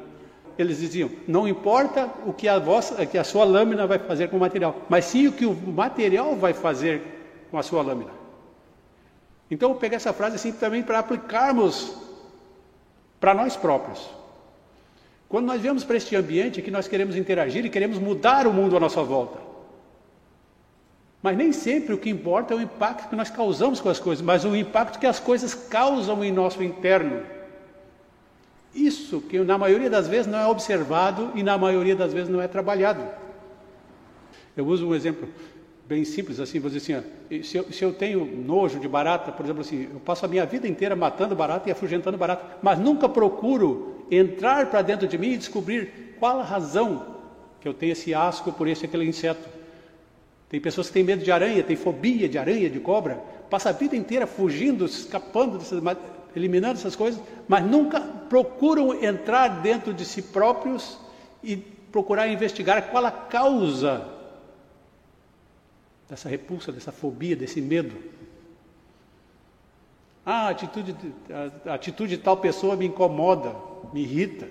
Eles 0.59 0.79
diziam: 0.79 1.11
não 1.27 1.49
importa 1.49 2.09
o 2.25 2.33
que 2.33 2.49
a, 2.49 2.59
vossa, 2.59 3.05
que 3.07 3.19
a 3.19 3.25
sua 3.25 3.45
lâmina 3.45 3.87
vai 3.87 3.99
fazer 3.99 4.29
com 4.29 4.37
o 4.37 4.41
material, 4.41 4.77
mas 4.89 5.05
sim 5.07 5.27
o 5.27 5.33
que 5.33 5.47
o 5.47 5.55
material 5.55 6.37
vai 6.37 6.53
fazer 6.53 7.03
com 7.51 7.59
a 7.59 7.63
sua 7.63 7.83
lâmina. 7.83 8.11
Então 9.51 9.71
eu 9.71 9.77
peguei 9.77 9.97
essa 9.97 10.13
frase 10.13 10.37
assim 10.37 10.53
também 10.53 10.83
para 10.83 10.99
aplicarmos 10.99 11.97
para 13.21 13.35
nós 13.35 13.57
próprios. 13.57 14.09
Quando 15.29 15.47
nós 15.47 15.61
viemos 15.61 15.85
para 15.85 15.97
este 15.97 16.15
ambiente 16.15 16.63
que 16.63 16.71
nós 16.71 16.87
queremos 16.87 17.17
interagir 17.17 17.65
e 17.65 17.71
queremos 17.71 17.99
mudar 17.99 18.47
o 18.47 18.53
mundo 18.53 18.77
à 18.77 18.81
nossa 18.81 19.03
volta, 19.03 19.39
mas 21.23 21.37
nem 21.37 21.53
sempre 21.53 21.95
o 21.95 21.99
que 21.99 22.11
importa 22.11 22.53
é 22.53 22.57
o 22.57 22.61
impacto 22.61 23.09
que 23.09 23.17
nós 23.17 23.31
causamos 23.31 23.81
com 23.81 23.89
as 23.89 23.99
coisas, 23.99 24.23
mas 24.23 24.45
o 24.45 24.55
impacto 24.55 24.99
que 24.99 25.07
as 25.07 25.19
coisas 25.19 25.55
causam 25.55 26.23
em 26.23 26.31
nosso 26.31 26.63
interno. 26.63 27.23
Isso 28.75 29.23
que 29.23 29.39
na 29.39 29.57
maioria 29.57 29.89
das 29.89 30.07
vezes 30.07 30.27
não 30.27 30.39
é 30.39 30.47
observado 30.47 31.31
e 31.35 31.43
na 31.43 31.57
maioria 31.57 31.97
das 31.97 32.13
vezes 32.13 32.29
não 32.29 32.43
é 32.43 32.47
trabalhado. 32.47 33.03
Eu 34.55 34.67
uso 34.67 34.87
um 34.87 34.95
exemplo 34.95 35.29
bem 35.87 36.05
simples 36.05 36.41
assim, 36.41 36.59
vou 36.59 36.71
dizer 36.71 37.01
assim, 37.01 37.43
se, 37.43 37.57
eu, 37.57 37.73
se 37.73 37.83
eu 37.83 37.93
tenho 37.93 38.25
nojo 38.25 38.79
de 38.79 38.89
barata, 38.89 39.33
por 39.33 39.45
exemplo 39.45 39.63
assim, 39.63 39.89
eu 39.93 40.01
passo 40.01 40.25
a 40.25 40.29
minha 40.29 40.45
vida 40.45 40.67
inteira 40.67 40.95
matando 40.97 41.35
barata 41.35 41.69
e 41.69 41.73
afugentando 41.73 42.19
barata, 42.19 42.59
mas 42.63 42.79
nunca 42.79 43.09
procuro 43.09 43.94
entrar 44.11 44.71
para 44.71 44.83
dentro 44.83 45.07
de 45.07 45.17
mim 45.19 45.33
e 45.33 45.39
descobrir 45.39 46.17
qual 46.19 46.41
a 46.41 46.45
razão 46.45 47.15
que 47.61 47.69
eu 47.69 47.75
tenho 47.75 47.93
esse 47.93 48.13
asco 48.15 48.53
por 48.53 48.69
esse 48.69 48.85
aquele 48.85 49.05
inseto. 49.05 49.49
Tem 50.49 50.61
pessoas 50.61 50.89
que 50.89 50.93
têm 50.93 51.03
medo 51.03 51.25
de 51.25 51.33
aranha, 51.33 51.63
têm 51.63 51.77
fobia 51.77 52.29
de 52.29 52.39
aranha, 52.39 52.69
de 52.69 52.79
cobra, 52.79 53.17
passa 53.51 53.71
a 53.71 53.73
vida 53.73 53.97
inteira 53.97 54.27
fugindo, 54.27 54.85
escapando, 54.85 55.59
eliminando 56.37 56.79
essas 56.79 56.95
coisas, 56.95 57.21
mas 57.49 57.65
nunca 57.65 58.01
procuram 58.01 59.03
entrar 59.03 59.49
dentro 59.63 59.95
de 59.95 60.05
si 60.05 60.23
próprios 60.23 60.99
e 61.43 61.57
procurar 61.57 62.29
investigar 62.29 62.91
qual 62.91 63.07
a 63.07 63.11
causa 63.11 64.09
dessa 66.09 66.29
repulsa, 66.29 66.71
dessa 66.71 66.93
fobia, 66.93 67.35
desse 67.35 67.61
medo. 67.61 67.97
Ah, 70.27 70.47
a 70.47 70.51
atitude, 70.51 70.97
a 71.67 71.75
atitude 71.75 72.17
de 72.17 72.23
tal 72.23 72.37
pessoa 72.37 72.77
me 72.77 72.87
incomoda, 72.87 73.55
me 73.93 74.03
irrita. 74.03 74.47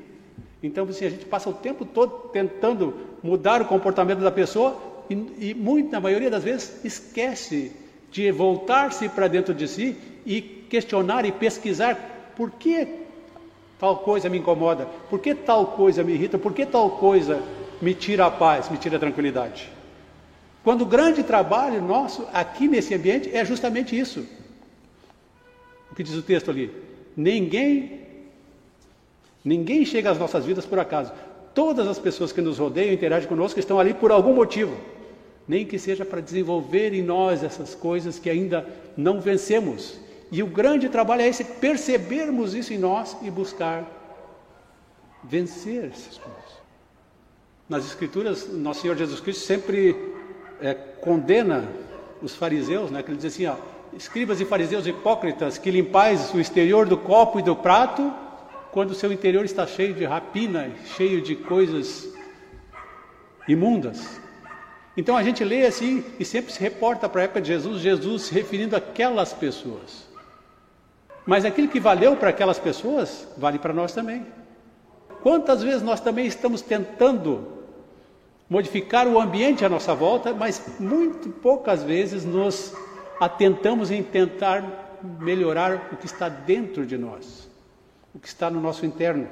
Então, 0.61 0.85
assim, 0.85 1.05
a 1.05 1.09
gente 1.09 1.25
passa 1.25 1.49
o 1.49 1.53
tempo 1.53 1.85
todo 1.85 2.29
tentando 2.31 2.93
mudar 3.21 3.61
o 3.61 3.65
comportamento 3.65 4.19
da 4.19 4.31
pessoa 4.31 4.77
e, 5.09 5.49
e 5.49 5.53
muito, 5.53 5.91
na 5.91 5.99
maioria 5.99 6.29
das 6.29 6.43
vezes, 6.43 6.83
esquece 6.85 7.71
de 8.11 8.31
voltar-se 8.31 9.09
para 9.09 9.27
dentro 9.27 9.53
de 9.53 9.67
si 9.67 9.97
e 10.25 10.41
questionar 10.41 11.25
e 11.25 11.31
pesquisar 11.31 12.31
por 12.35 12.51
que 12.51 12.87
tal 13.79 13.97
coisa 13.97 14.29
me 14.29 14.37
incomoda, 14.37 14.87
por 15.09 15.19
que 15.19 15.35
tal 15.35 15.67
coisa 15.67 16.03
me 16.03 16.13
irrita, 16.13 16.37
por 16.37 16.53
que 16.53 16.65
tal 16.65 16.91
coisa 16.91 17.41
me 17.81 17.93
tira 17.93 18.25
a 18.25 18.31
paz, 18.31 18.69
me 18.69 18.77
tira 18.77 18.95
a 18.95 18.99
tranquilidade. 18.99 19.69
Quando 20.63 20.83
o 20.83 20.85
grande 20.85 21.23
trabalho 21.23 21.81
nosso 21.81 22.25
aqui 22.31 22.67
nesse 22.67 22.93
ambiente 22.93 23.29
é 23.35 23.43
justamente 23.43 23.99
isso. 23.99 24.25
O 25.91 25.95
que 25.95 26.03
diz 26.03 26.15
o 26.15 26.21
texto 26.21 26.49
ali? 26.49 26.71
Ninguém 27.17 28.02
ninguém 29.43 29.85
chega 29.85 30.11
às 30.11 30.17
nossas 30.17 30.45
vidas 30.45 30.65
por 30.65 30.79
acaso. 30.79 31.11
Todas 31.53 31.87
as 31.87 31.99
pessoas 31.99 32.31
que 32.31 32.41
nos 32.41 32.57
rodeiam, 32.57 32.93
interagem 32.93 33.29
conosco, 33.29 33.59
estão 33.59 33.79
ali 33.79 33.93
por 33.93 34.11
algum 34.11 34.33
motivo. 34.33 34.75
nem 35.47 35.65
que 35.65 35.77
seja 35.77 36.05
para 36.05 36.21
desenvolver 36.21 36.93
em 36.93 37.01
nós 37.01 37.43
essas 37.43 37.75
coisas 37.75 38.17
que 38.17 38.29
ainda 38.29 38.65
não 38.95 39.19
vencemos. 39.19 39.99
E 40.31 40.41
o 40.41 40.47
grande 40.47 40.89
trabalho 40.89 41.21
é 41.21 41.27
esse, 41.27 41.43
percebermos 41.43 42.55
isso 42.55 42.73
em 42.73 42.77
nós 42.77 43.15
e 43.21 43.29
buscar 43.29 43.85
vencer 45.23 45.85
essas 45.85 46.17
coisas. 46.17 46.43
Nas 47.69 47.85
Escrituras, 47.85 48.47
nosso 48.51 48.81
Senhor 48.81 48.95
Jesus 48.97 49.19
Cristo 49.19 49.45
sempre 49.45 49.95
é, 50.61 50.73
condena 50.73 51.69
os 52.21 52.35
fariseus, 52.35 52.89
né, 52.89 53.03
que 53.03 53.11
ele 53.11 53.17
diz 53.17 53.33
assim, 53.33 53.45
ó, 53.45 53.55
escribas 53.93 54.41
e 54.41 54.45
fariseus 54.45 54.87
hipócritas, 54.87 55.57
que 55.57 55.69
limpais 55.69 56.33
o 56.33 56.39
exterior 56.39 56.87
do 56.87 56.97
copo 56.97 57.39
e 57.39 57.43
do 57.43 57.55
prato, 57.55 58.11
quando 58.73 58.89
o 58.89 58.95
seu 58.95 59.13
interior 59.13 59.45
está 59.45 59.67
cheio 59.67 59.93
de 59.93 60.03
rapina, 60.03 60.71
cheio 60.97 61.21
de 61.21 61.35
coisas 61.35 62.09
imundas. 63.47 64.19
Então 64.97 65.15
a 65.15 65.23
gente 65.23 65.43
lê 65.43 65.65
assim 65.65 66.03
e 66.19 66.25
sempre 66.25 66.51
se 66.51 66.59
reporta 66.59 67.07
para 67.07 67.21
a 67.21 67.23
época 67.25 67.41
de 67.41 67.49
Jesus, 67.49 67.81
Jesus 67.81 68.23
se 68.23 68.33
referindo 68.33 68.75
àquelas 68.75 69.31
pessoas. 69.31 70.07
Mas 71.25 71.45
aquilo 71.45 71.67
que 71.67 71.79
valeu 71.79 72.15
para 72.17 72.29
aquelas 72.29 72.59
pessoas, 72.59 73.27
vale 73.37 73.59
para 73.59 73.73
nós 73.73 73.93
também. 73.93 74.25
Quantas 75.21 75.63
vezes 75.63 75.81
nós 75.81 76.01
também 76.01 76.25
estamos 76.25 76.61
tentando 76.61 77.47
modificar 78.49 79.07
o 79.07 79.19
ambiente 79.19 79.63
à 79.63 79.69
nossa 79.69 79.95
volta, 79.95 80.33
mas 80.33 80.79
muito 80.79 81.29
poucas 81.29 81.81
vezes 81.83 82.25
nos 82.25 82.73
atentamos 83.19 83.89
em 83.89 84.03
tentar 84.03 84.99
melhorar 85.19 85.89
o 85.91 85.97
que 85.97 86.05
está 86.05 86.27
dentro 86.27 86.85
de 86.85 86.97
nós, 86.97 87.49
o 88.13 88.19
que 88.19 88.27
está 88.27 88.49
no 88.49 88.61
nosso 88.61 88.85
interno. 88.85 89.27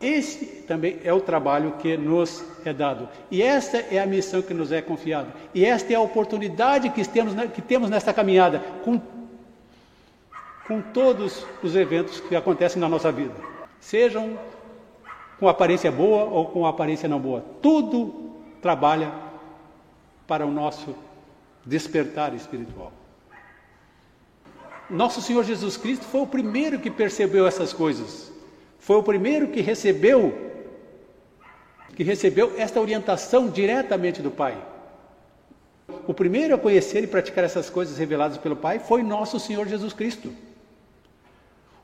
Esse 0.00 0.46
também 0.66 0.98
é 1.04 1.12
o 1.12 1.20
trabalho 1.20 1.72
que 1.78 1.96
nos 1.96 2.44
é 2.64 2.72
dado. 2.72 3.08
E 3.30 3.40
esta 3.40 3.78
é 3.78 4.00
a 4.00 4.06
missão 4.06 4.42
que 4.42 4.52
nos 4.52 4.72
é 4.72 4.82
confiada. 4.82 5.28
E 5.54 5.64
esta 5.64 5.92
é 5.92 5.96
a 5.96 6.00
oportunidade 6.00 6.90
que 6.90 7.06
temos, 7.06 7.34
que 7.52 7.62
temos 7.62 7.88
nesta 7.88 8.12
caminhada, 8.12 8.58
com, 8.84 9.00
com 10.66 10.82
todos 10.82 11.46
os 11.62 11.76
eventos 11.76 12.18
que 12.18 12.34
acontecem 12.34 12.80
na 12.80 12.88
nossa 12.88 13.12
vida. 13.12 13.34
Sejam 13.78 14.36
com 15.38 15.48
aparência 15.48 15.90
boa 15.90 16.24
ou 16.24 16.46
com 16.46 16.66
aparência 16.66 17.08
não 17.08 17.20
boa. 17.20 17.44
Tudo 17.62 18.32
trabalha 18.60 19.12
para 20.26 20.44
o 20.44 20.50
nosso 20.50 20.96
despertar 21.64 22.34
espiritual. 22.34 22.92
Nosso 24.92 25.20
Senhor 25.22 25.44
Jesus 25.44 25.76
Cristo 25.76 26.04
foi 26.04 26.20
o 26.20 26.26
primeiro 26.26 26.78
que 26.78 26.90
percebeu 26.90 27.46
essas 27.46 27.72
coisas 27.72 28.32
foi 28.82 28.96
o 28.96 29.02
primeiro 29.02 29.46
que 29.46 29.60
recebeu 29.60 30.36
que 31.94 32.02
recebeu 32.02 32.54
esta 32.56 32.80
orientação 32.80 33.48
diretamente 33.48 34.20
do 34.22 34.30
Pai. 34.30 34.56
O 36.06 36.14
primeiro 36.14 36.54
a 36.54 36.58
conhecer 36.58 37.04
e 37.04 37.06
praticar 37.06 37.44
essas 37.44 37.68
coisas 37.70 37.98
reveladas 37.98 38.38
pelo 38.38 38.56
Pai 38.56 38.78
foi 38.80 39.02
nosso 39.02 39.38
Senhor 39.38 39.68
Jesus 39.68 39.92
Cristo. 39.92 40.32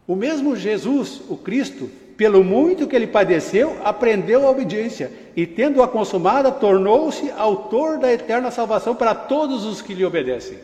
O 0.09 0.17
mesmo 0.17 0.57
Jesus, 0.57 1.21
o 1.29 1.37
Cristo, 1.37 1.89
pelo 2.17 2.43
muito 2.43 2.89
que 2.89 2.97
ele 2.97 3.07
padeceu, 3.07 3.77
aprendeu 3.85 4.47
a 4.47 4.51
obediência 4.51 5.13
e, 5.37 5.47
tendo-a 5.47 5.87
consumada, 5.87 6.51
tornou-se 6.51 7.31
autor 7.33 7.99
da 7.99 8.11
eterna 8.11 8.51
salvação 8.51 8.97
para 8.97 9.15
todos 9.15 9.65
os 9.65 9.83
que 9.83 9.95
lhe 9.95 10.07
obedecem. 10.07 10.59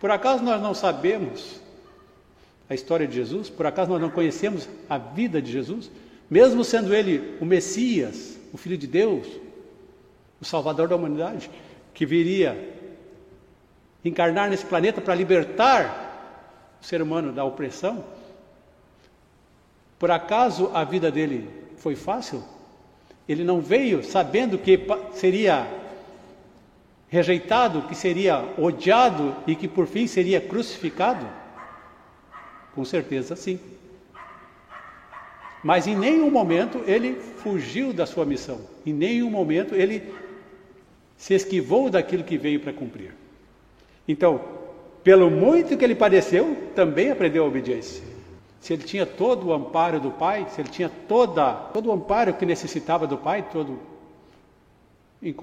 Por 0.00 0.10
acaso 0.10 0.42
nós 0.42 0.60
não 0.62 0.74
sabemos 0.74 1.60
a 2.68 2.74
história 2.74 3.06
de 3.06 3.14
Jesus? 3.14 3.50
Por 3.50 3.66
acaso 3.66 3.90
nós 3.90 4.00
não 4.00 4.10
conhecemos 4.10 4.68
a 4.88 4.98
vida 4.98 5.42
de 5.42 5.50
Jesus? 5.50 5.90
Mesmo 6.30 6.62
sendo 6.64 6.94
ele 6.94 7.36
o 7.40 7.44
Messias, 7.44 8.38
o 8.52 8.56
Filho 8.56 8.76
de 8.76 8.86
Deus, 8.86 9.26
o 10.40 10.44
Salvador 10.44 10.88
da 10.88 10.96
humanidade, 10.96 11.50
que 11.92 12.06
viria 12.06 12.76
encarnar 14.04 14.48
nesse 14.48 14.64
planeta 14.64 15.00
para 15.00 15.14
libertar 15.14 16.78
o 16.80 16.84
ser 16.84 17.02
humano 17.02 17.32
da 17.32 17.44
opressão, 17.44 18.04
por 19.98 20.10
acaso 20.10 20.70
a 20.72 20.84
vida 20.84 21.10
dele 21.10 21.50
foi 21.76 21.96
fácil? 21.96 22.44
Ele 23.28 23.42
não 23.42 23.60
veio 23.60 24.04
sabendo 24.04 24.56
que 24.56 24.80
seria 25.12 25.66
rejeitado, 27.08 27.82
que 27.82 27.94
seria 27.94 28.44
odiado 28.58 29.34
e 29.46 29.54
que 29.54 29.66
por 29.66 29.86
fim 29.86 30.06
seria 30.06 30.40
crucificado? 30.40 31.26
Com 32.74 32.84
certeza 32.84 33.34
sim. 33.34 33.58
Mas 35.62 35.86
em 35.86 35.96
nenhum 35.96 36.30
momento 36.30 36.82
ele 36.86 37.14
fugiu 37.14 37.92
da 37.92 38.06
sua 38.06 38.24
missão, 38.24 38.60
em 38.86 38.92
nenhum 38.92 39.30
momento 39.30 39.74
ele 39.74 40.14
se 41.16 41.34
esquivou 41.34 41.90
daquilo 41.90 42.22
que 42.22 42.38
veio 42.38 42.60
para 42.60 42.72
cumprir. 42.72 43.12
Então, 44.06 44.40
pelo 45.02 45.30
muito 45.30 45.76
que 45.76 45.84
ele 45.84 45.94
padeceu, 45.94 46.56
também 46.74 47.10
aprendeu 47.10 47.44
a 47.44 47.48
obediência. 47.48 48.04
Se 48.60 48.72
ele 48.72 48.82
tinha 48.82 49.06
todo 49.06 49.48
o 49.48 49.52
amparo 49.52 49.98
do 49.98 50.10
Pai, 50.10 50.46
se 50.50 50.60
ele 50.60 50.68
tinha 50.68 50.88
toda, 51.08 51.52
todo 51.52 51.88
o 51.88 51.92
amparo 51.92 52.34
que 52.34 52.46
necessitava 52.46 53.06
do 53.06 53.16
Pai, 53.16 53.48
todo 53.52 53.78
em, 55.22 55.34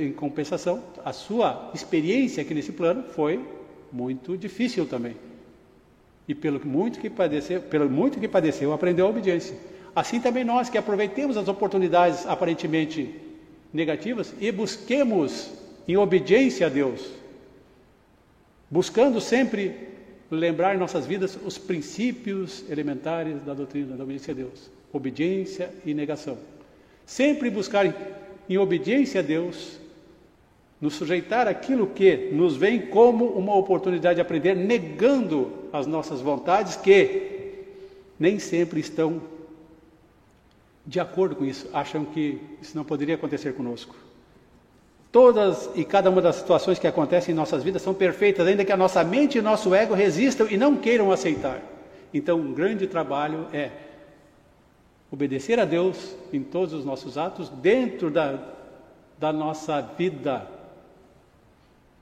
em 0.00 0.12
compensação, 0.12 0.82
a 1.04 1.12
sua 1.12 1.70
experiência 1.74 2.42
aqui 2.42 2.54
nesse 2.54 2.72
plano 2.72 3.02
foi 3.02 3.40
muito 3.92 4.36
difícil 4.36 4.86
também. 4.86 5.16
E 6.28 6.34
pelo 6.34 6.64
muito 6.64 6.98
que 6.98 7.08
padeceu, 7.08 7.62
pelo 7.62 7.88
muito 7.88 8.18
que 8.18 8.28
padeceu, 8.28 8.72
aprendeu 8.72 9.06
a 9.06 9.10
obediência. 9.10 9.56
Assim 9.94 10.20
também 10.20 10.44
nós 10.44 10.68
que 10.68 10.78
aproveitemos 10.78 11.36
as 11.36 11.48
oportunidades 11.48 12.26
aparentemente 12.26 13.14
negativas 13.72 14.34
e 14.40 14.50
busquemos 14.52 15.50
em 15.86 15.96
obediência 15.96 16.66
a 16.66 16.70
Deus, 16.70 17.12
buscando 18.70 19.20
sempre 19.20 19.74
lembrar 20.30 20.74
em 20.74 20.78
nossas 20.78 21.06
vidas 21.06 21.38
os 21.44 21.56
princípios 21.56 22.68
elementares 22.68 23.40
da 23.42 23.54
doutrina 23.54 23.96
da 23.96 24.02
obediência 24.02 24.32
a 24.32 24.34
Deus, 24.34 24.70
obediência 24.92 25.70
e 25.84 25.94
negação. 25.94 26.36
Sempre 27.04 27.48
buscar 27.48 27.86
em 28.48 28.58
obediência 28.58 29.20
a 29.20 29.22
Deus 29.22 29.78
nos 30.80 30.94
sujeitar 30.94 31.48
aquilo 31.48 31.86
que 31.86 32.30
nos 32.32 32.56
vem 32.56 32.80
como 32.80 33.26
uma 33.26 33.54
oportunidade 33.56 34.16
de 34.16 34.20
aprender, 34.20 34.54
negando 34.54 35.50
as 35.72 35.86
nossas 35.86 36.20
vontades 36.20 36.76
que 36.76 37.36
nem 38.18 38.38
sempre 38.38 38.80
estão 38.80 39.20
de 40.86 41.00
acordo 41.00 41.34
com 41.34 41.44
isso, 41.44 41.68
acham 41.72 42.04
que 42.04 42.40
isso 42.62 42.76
não 42.76 42.84
poderia 42.84 43.16
acontecer 43.16 43.54
conosco. 43.54 43.96
Todas 45.10 45.68
e 45.74 45.84
cada 45.84 46.10
uma 46.10 46.22
das 46.22 46.36
situações 46.36 46.78
que 46.78 46.86
acontecem 46.86 47.32
em 47.32 47.36
nossas 47.36 47.64
vidas 47.64 47.82
são 47.82 47.94
perfeitas, 47.94 48.46
ainda 48.46 48.64
que 48.64 48.70
a 48.70 48.76
nossa 48.76 49.02
mente 49.02 49.38
e 49.38 49.42
nosso 49.42 49.74
ego 49.74 49.94
resistam 49.94 50.46
e 50.48 50.56
não 50.56 50.76
queiram 50.76 51.10
aceitar. 51.10 51.60
Então, 52.12 52.38
um 52.38 52.52
grande 52.52 52.86
trabalho 52.86 53.46
é 53.52 53.70
obedecer 55.10 55.58
a 55.58 55.64
Deus 55.64 56.16
em 56.32 56.42
todos 56.42 56.72
os 56.72 56.84
nossos 56.84 57.16
atos, 57.16 57.48
dentro 57.48 58.10
da, 58.10 58.38
da 59.18 59.32
nossa 59.32 59.80
vida 59.80 60.48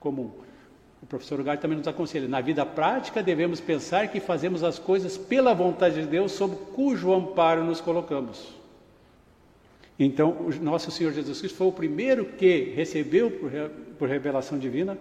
comum. 0.01 0.31
O 1.03 1.07
professor 1.07 1.39
Ugarte 1.39 1.61
também 1.61 1.77
nos 1.77 1.87
aconselha: 1.87 2.27
na 2.27 2.41
vida 2.41 2.65
prática 2.65 3.23
devemos 3.23 3.61
pensar 3.61 4.09
que 4.09 4.21
fazemos 4.21 4.65
as 4.65 4.79
coisas 4.79 5.19
pela 5.19 5.55
vontade 5.55 6.01
de 6.01 6.07
Deus, 6.07 6.33
sob 6.33 6.57
cujo 6.75 7.13
amparo 7.13 7.63
nos 7.63 7.81
colocamos. 7.81 8.55
Então, 9.99 10.31
o 10.31 10.55
nosso 10.63 10.91
Senhor 10.91 11.13
Jesus 11.13 11.39
Cristo 11.39 11.57
foi 11.57 11.67
o 11.67 11.73
primeiro 11.73 12.25
que 12.25 12.73
recebeu 12.75 13.31
por, 13.31 13.51
por 13.99 14.09
revelação 14.09 14.59
divina 14.59 14.99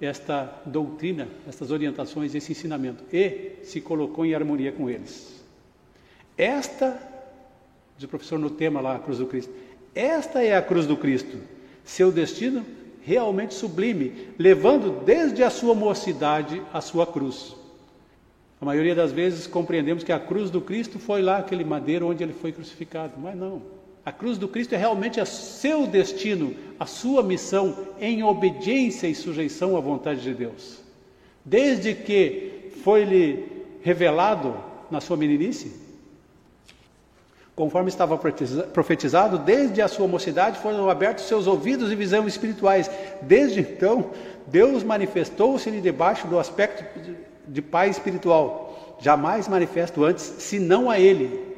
esta 0.00 0.60
doutrina, 0.66 1.28
estas 1.48 1.70
orientações, 1.70 2.34
esse 2.34 2.52
ensinamento 2.52 3.04
e 3.12 3.52
se 3.62 3.80
colocou 3.80 4.26
em 4.26 4.34
harmonia 4.34 4.72
com 4.72 4.90
eles. 4.90 5.42
Esta, 6.36 7.00
diz 7.96 8.04
o 8.04 8.08
professor 8.08 8.38
no 8.38 8.50
tema 8.50 8.80
lá, 8.80 8.96
a 8.96 8.98
cruz 8.98 9.18
do 9.18 9.26
Cristo, 9.26 9.52
esta 9.94 10.42
é 10.42 10.56
a 10.56 10.62
cruz 10.62 10.86
do 10.86 10.96
Cristo. 10.96 11.38
Seu 11.84 12.10
destino 12.10 12.64
realmente 13.02 13.54
sublime, 13.54 14.28
levando 14.38 15.04
desde 15.04 15.42
a 15.42 15.50
sua 15.50 15.74
mocidade 15.74 16.62
a 16.72 16.80
sua 16.80 17.06
cruz. 17.06 17.54
A 18.60 18.64
maioria 18.64 18.94
das 18.94 19.12
vezes 19.12 19.46
compreendemos 19.46 20.02
que 20.02 20.12
a 20.12 20.18
cruz 20.18 20.50
do 20.50 20.60
Cristo 20.60 20.98
foi 20.98 21.20
lá 21.20 21.38
aquele 21.38 21.64
madeiro 21.64 22.08
onde 22.08 22.22
ele 22.22 22.32
foi 22.32 22.50
crucificado, 22.50 23.12
mas 23.18 23.36
não. 23.36 23.62
A 24.04 24.12
cruz 24.12 24.38
do 24.38 24.48
Cristo 24.48 24.74
é 24.74 24.78
realmente 24.78 25.20
o 25.20 25.26
seu 25.26 25.86
destino, 25.86 26.54
a 26.78 26.86
sua 26.86 27.22
missão 27.22 27.76
em 28.00 28.22
obediência 28.22 29.06
e 29.06 29.14
sujeição 29.14 29.76
à 29.76 29.80
vontade 29.80 30.22
de 30.22 30.34
Deus. 30.34 30.80
Desde 31.44 31.94
que 31.94 32.70
foi-lhe 32.82 33.44
revelado 33.82 34.54
na 34.90 35.00
sua 35.00 35.16
meninice, 35.16 35.83
Conforme 37.56 37.88
estava 37.88 38.18
profetizado, 38.18 39.38
desde 39.38 39.80
a 39.80 39.86
sua 39.86 40.08
mocidade 40.08 40.58
foram 40.58 40.90
abertos 40.90 41.26
seus 41.26 41.46
ouvidos 41.46 41.92
e 41.92 41.94
visão 41.94 42.26
espirituais. 42.26 42.90
Desde 43.22 43.60
então, 43.60 44.10
Deus 44.48 44.82
manifestou-se-lhe 44.82 45.80
debaixo 45.80 46.26
do 46.26 46.38
aspecto 46.38 46.84
de 47.46 47.62
pai 47.62 47.90
espiritual, 47.90 48.96
jamais 49.00 49.46
manifesto 49.46 50.02
antes, 50.04 50.24
senão 50.38 50.90
a 50.90 50.98
ele. 50.98 51.54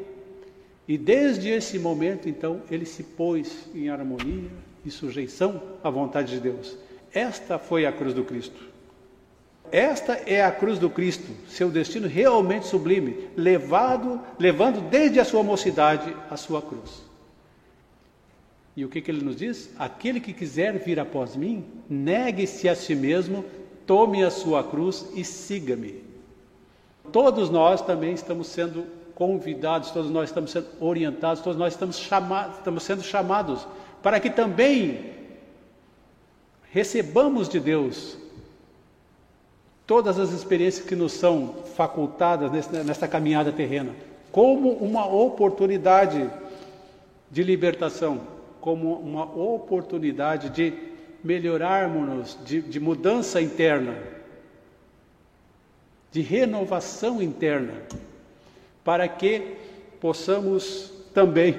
E 0.86 0.98
desde 0.98 1.48
esse 1.48 1.78
momento, 1.78 2.28
então, 2.28 2.60
ele 2.70 2.84
se 2.84 3.02
pôs 3.02 3.66
em 3.74 3.88
harmonia 3.88 4.50
e 4.84 4.90
sujeição 4.90 5.62
à 5.82 5.88
vontade 5.88 6.32
de 6.32 6.40
Deus. 6.40 6.76
Esta 7.12 7.58
foi 7.58 7.86
a 7.86 7.92
cruz 7.92 8.12
do 8.12 8.22
Cristo. 8.22 8.65
Esta 9.72 10.14
é 10.26 10.42
a 10.44 10.52
cruz 10.52 10.78
do 10.78 10.88
Cristo, 10.88 11.32
seu 11.48 11.70
destino 11.70 12.06
realmente 12.06 12.66
sublime, 12.66 13.28
levado, 13.36 14.20
levando 14.38 14.80
desde 14.88 15.18
a 15.18 15.24
sua 15.24 15.42
mocidade 15.42 16.14
a 16.30 16.36
sua 16.36 16.62
cruz. 16.62 17.04
E 18.76 18.84
o 18.84 18.88
que, 18.88 19.00
que 19.00 19.10
ele 19.10 19.24
nos 19.24 19.36
diz? 19.36 19.70
Aquele 19.78 20.20
que 20.20 20.32
quiser 20.32 20.78
vir 20.78 21.00
após 21.00 21.34
mim, 21.34 21.64
negue-se 21.88 22.68
a 22.68 22.74
si 22.74 22.94
mesmo, 22.94 23.44
tome 23.86 24.22
a 24.22 24.30
sua 24.30 24.62
cruz 24.62 25.06
e 25.14 25.24
siga-me. 25.24 26.04
Todos 27.10 27.48
nós 27.48 27.80
também 27.80 28.12
estamos 28.12 28.48
sendo 28.48 28.86
convidados, 29.14 29.90
todos 29.90 30.10
nós 30.10 30.28
estamos 30.28 30.50
sendo 30.50 30.68
orientados, 30.78 31.42
todos 31.42 31.58
nós 31.58 31.72
estamos, 31.72 31.98
chamados, 31.98 32.58
estamos 32.58 32.82
sendo 32.82 33.02
chamados 33.02 33.66
para 34.02 34.20
que 34.20 34.28
também 34.28 35.14
recebamos 36.70 37.48
de 37.48 37.58
Deus 37.58 38.18
todas 39.86 40.18
as 40.18 40.32
experiências 40.32 40.84
que 40.84 40.96
nos 40.96 41.12
são 41.12 41.54
facultadas 41.76 42.50
nesta 42.84 43.06
caminhada 43.06 43.52
terrena, 43.52 43.94
como 44.32 44.70
uma 44.72 45.06
oportunidade 45.06 46.28
de 47.30 47.42
libertação, 47.42 48.20
como 48.60 48.94
uma 48.94 49.24
oportunidade 49.24 50.50
de 50.50 50.72
melhorarmos, 51.22 52.36
de, 52.44 52.60
de 52.60 52.80
mudança 52.80 53.40
interna, 53.40 53.96
de 56.10 56.20
renovação 56.20 57.22
interna, 57.22 57.74
para 58.84 59.06
que 59.06 59.56
possamos 60.00 60.92
também, 61.14 61.56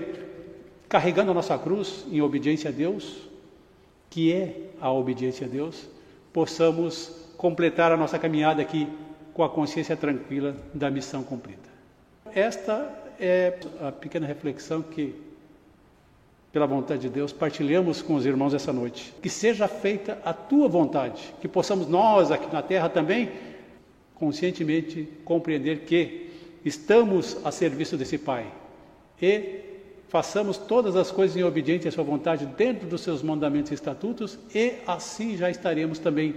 carregando 0.90 1.32
a 1.32 1.34
nossa 1.34 1.58
cruz 1.58 2.06
em 2.12 2.22
obediência 2.22 2.70
a 2.70 2.74
Deus, 2.74 3.18
que 4.10 4.34
é 4.34 4.70
a 4.80 4.92
obediência 4.92 5.48
a 5.48 5.50
Deus, 5.50 5.88
possamos 6.32 7.27
completar 7.38 7.91
a 7.91 7.97
nossa 7.97 8.17
caminhada 8.17 8.62
aqui 8.62 8.88
com 9.34 9.43
a 9.43 9.50
consciência 9.50 9.95
tranquila 9.95 10.56
da 10.73 10.89
missão 10.89 11.23
cumprida. 11.23 11.69
Esta 12.34 12.91
é 13.19 13.60
a 13.82 13.91
pequena 13.91 14.26
reflexão 14.26 14.82
que, 14.82 15.15
pela 16.52 16.65
vontade 16.65 17.02
de 17.02 17.10
Deus, 17.10 17.32
partilhamos 17.32 18.02
com 18.02 18.15
os 18.15 18.26
irmãos 18.26 18.54
essa 18.54 18.73
noite. 18.73 19.13
Que 19.21 19.30
seja 19.30 19.67
feita 19.67 20.17
a 20.26 20.34
tua 20.34 20.67
vontade, 20.67 21.34
que 21.39 21.47
possamos 21.47 21.88
nós 21.88 22.32
aqui 22.32 22.52
na 22.52 22.62
terra 22.62 22.89
também 22.89 23.32
conscientemente 24.15 25.08
compreender 25.23 25.82
que 25.82 26.32
estamos 26.65 27.38
a 27.45 27.52
serviço 27.52 27.95
desse 27.95 28.17
Pai 28.17 28.47
e 29.21 29.60
façamos 30.10 30.58
todas 30.58 30.95
as 30.95 31.12
coisas 31.12 31.38
em 31.38 31.43
obediência 31.43 31.89
à 31.89 31.91
sua 31.91 32.04
vontade 32.04 32.45
dentro 32.45 32.88
dos 32.88 33.02
seus 33.02 33.21
mandamentos 33.21 33.71
e 33.71 33.76
estatutos 33.76 34.39
e 34.54 34.73
assim 34.88 35.38
já 35.38 35.50
estaremos 35.50 36.00
também 36.00 36.34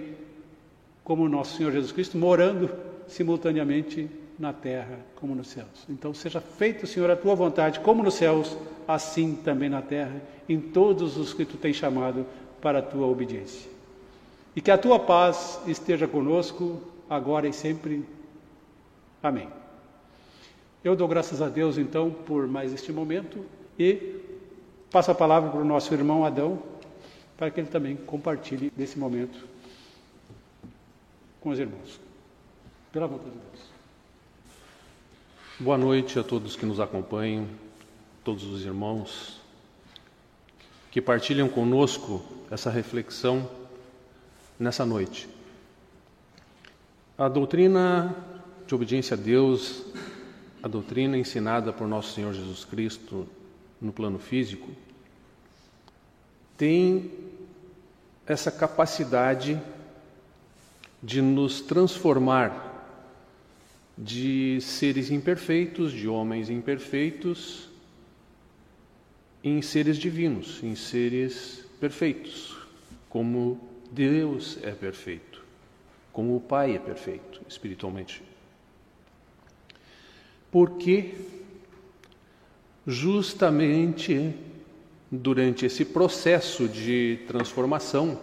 como 1.11 1.29
nosso 1.29 1.57
Senhor 1.57 1.73
Jesus 1.73 1.91
Cristo 1.91 2.17
morando 2.17 2.71
simultaneamente 3.09 4.09
na 4.39 4.53
terra 4.53 4.97
como 5.17 5.35
nos 5.35 5.49
céus. 5.49 5.85
Então 5.89 6.15
seja 6.15 6.41
feito, 6.41 6.87
Senhor, 6.87 7.11
a 7.11 7.17
tua 7.17 7.35
vontade 7.35 7.81
como 7.81 8.01
nos 8.01 8.15
céus, 8.15 8.57
assim 8.87 9.35
também 9.35 9.69
na 9.69 9.83
terra, 9.83 10.23
em 10.49 10.61
todos 10.61 11.17
os 11.17 11.35
que 11.35 11.45
tu 11.45 11.57
tens 11.57 11.75
chamado 11.75 12.25
para 12.63 12.79
a 12.79 12.83
tua 12.83 13.09
obediência. 13.09 13.69
E 14.55 14.61
que 14.61 14.71
a 14.71 14.79
tua 14.79 15.01
paz 15.01 15.61
esteja 15.67 16.07
conosco 16.07 16.81
agora 17.09 17.49
e 17.49 17.53
sempre. 17.53 18.05
Amém. 19.21 19.49
Eu 20.85 20.95
dou 20.95 21.09
graças 21.09 21.43
a 21.43 21.49
Deus 21.49 21.77
então 21.77 22.13
por 22.13 22.47
mais 22.47 22.73
este 22.73 22.93
momento 22.93 23.45
e 23.77 24.15
passo 24.93 25.11
a 25.11 25.15
palavra 25.17 25.51
para 25.51 25.61
o 25.61 25.65
nosso 25.65 25.93
irmão 25.93 26.25
Adão 26.25 26.63
para 27.37 27.51
que 27.51 27.59
ele 27.59 27.69
também 27.69 27.97
compartilhe 27.97 28.71
desse 28.77 28.97
momento 28.97 29.50
com 31.41 31.51
os 31.51 31.59
irmãos. 31.59 32.01
Pela 32.93 33.07
vontade 33.07 33.31
de 33.31 33.37
Deus. 33.37 33.71
Boa 35.59 35.79
noite 35.79 36.19
a 36.19 36.23
todos 36.23 36.57
que 36.57 36.67
nos 36.67 36.81
acompanham, 36.81 37.47
todos 38.23 38.45
os 38.45 38.65
irmãos 38.65 39.41
que 40.91 41.01
partilham 41.01 41.49
conosco 41.49 42.23
essa 42.51 42.69
reflexão 42.69 43.49
nessa 44.59 44.85
noite. 44.85 45.29
A 47.17 47.29
doutrina 47.29 48.15
de 48.67 48.75
obediência 48.75 49.15
a 49.15 49.21
Deus, 49.21 49.85
a 50.63 50.69
doutrina 50.69 51.17
ensinada 51.17 51.73
por 51.73 51.87
nosso 51.87 52.13
Senhor 52.13 52.35
Jesus 52.35 52.65
Cristo 52.65 53.27
no 53.81 53.93
plano 53.93 54.19
físico, 54.19 54.69
tem 56.57 57.11
essa 58.27 58.51
capacidade 58.51 59.55
de 59.55 59.80
nos 61.03 61.61
transformar 61.61 62.69
de 63.97 64.61
seres 64.61 65.11
imperfeitos, 65.11 65.93
de 65.93 66.09
homens 66.09 66.51
imperfeitos, 66.51 67.69
em 69.43 69.61
seres 69.63 69.97
divinos, 69.97 70.63
em 70.63 70.75
seres 70.75 71.65
perfeitos, 71.81 72.57
como 73.09 73.61
Deus 73.91 74.59
é 74.63 74.73
perfeito 74.73 75.31
como 76.13 76.37
o 76.37 76.41
Pai 76.41 76.75
é 76.75 76.79
perfeito 76.79 77.41
espiritualmente. 77.49 78.23
Porque 80.51 81.15
justamente 82.87 84.35
durante 85.11 85.67
esse 85.67 85.85
processo 85.85 86.69
de 86.69 87.21
transformação, 87.27 88.21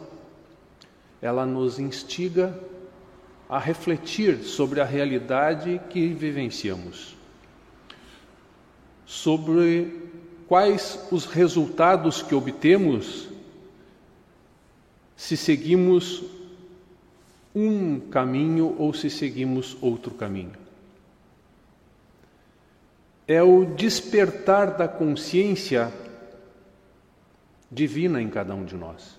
ela 1.22 1.46
nos 1.46 1.80
instiga 1.80 2.58
a 3.50 3.58
refletir 3.58 4.44
sobre 4.44 4.82
a 4.82 4.86
realidade 4.86 5.82
que 5.90 6.08
vivenciamos, 6.10 7.16
sobre 9.06 10.12
quais 10.48 11.08
os 11.12 11.26
resultados 11.26 12.22
que 12.22 12.36
obtemos 12.36 13.28
se 15.16 15.36
seguimos 15.36 16.24
um 17.56 18.00
caminho 18.00 18.76
ou 18.78 18.94
se 18.94 19.10
seguimos 19.10 19.76
outro 19.82 20.14
caminho. 20.14 20.54
É 23.28 23.42
o 23.42 23.66
despertar 23.66 24.78
da 24.78 24.88
consciência 24.88 25.92
divina 27.72 28.22
em 28.22 28.30
cada 28.30 28.54
um 28.54 28.64
de 28.64 28.76
nós. 28.76 29.17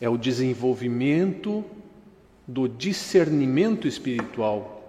É 0.00 0.08
o 0.08 0.16
desenvolvimento 0.16 1.64
do 2.46 2.68
discernimento 2.68 3.86
espiritual 3.86 4.80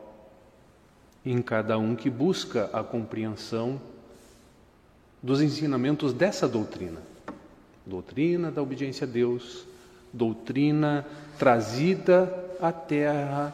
em 1.26 1.41
cada 1.41 1.78
um 1.78 1.95
que 1.95 2.10
busca 2.10 2.69
a 2.74 2.84
compreensão 2.84 3.80
dos 5.21 5.41
ensinamentos 5.41 6.13
dessa 6.13 6.47
doutrina. 6.47 7.00
Doutrina 7.86 8.50
da 8.50 8.62
obediência 8.62 9.06
a 9.06 9.10
Deus, 9.10 9.65
doutrina 10.12 11.06
trazida 11.38 12.34
à 12.60 12.71
terra 12.71 13.54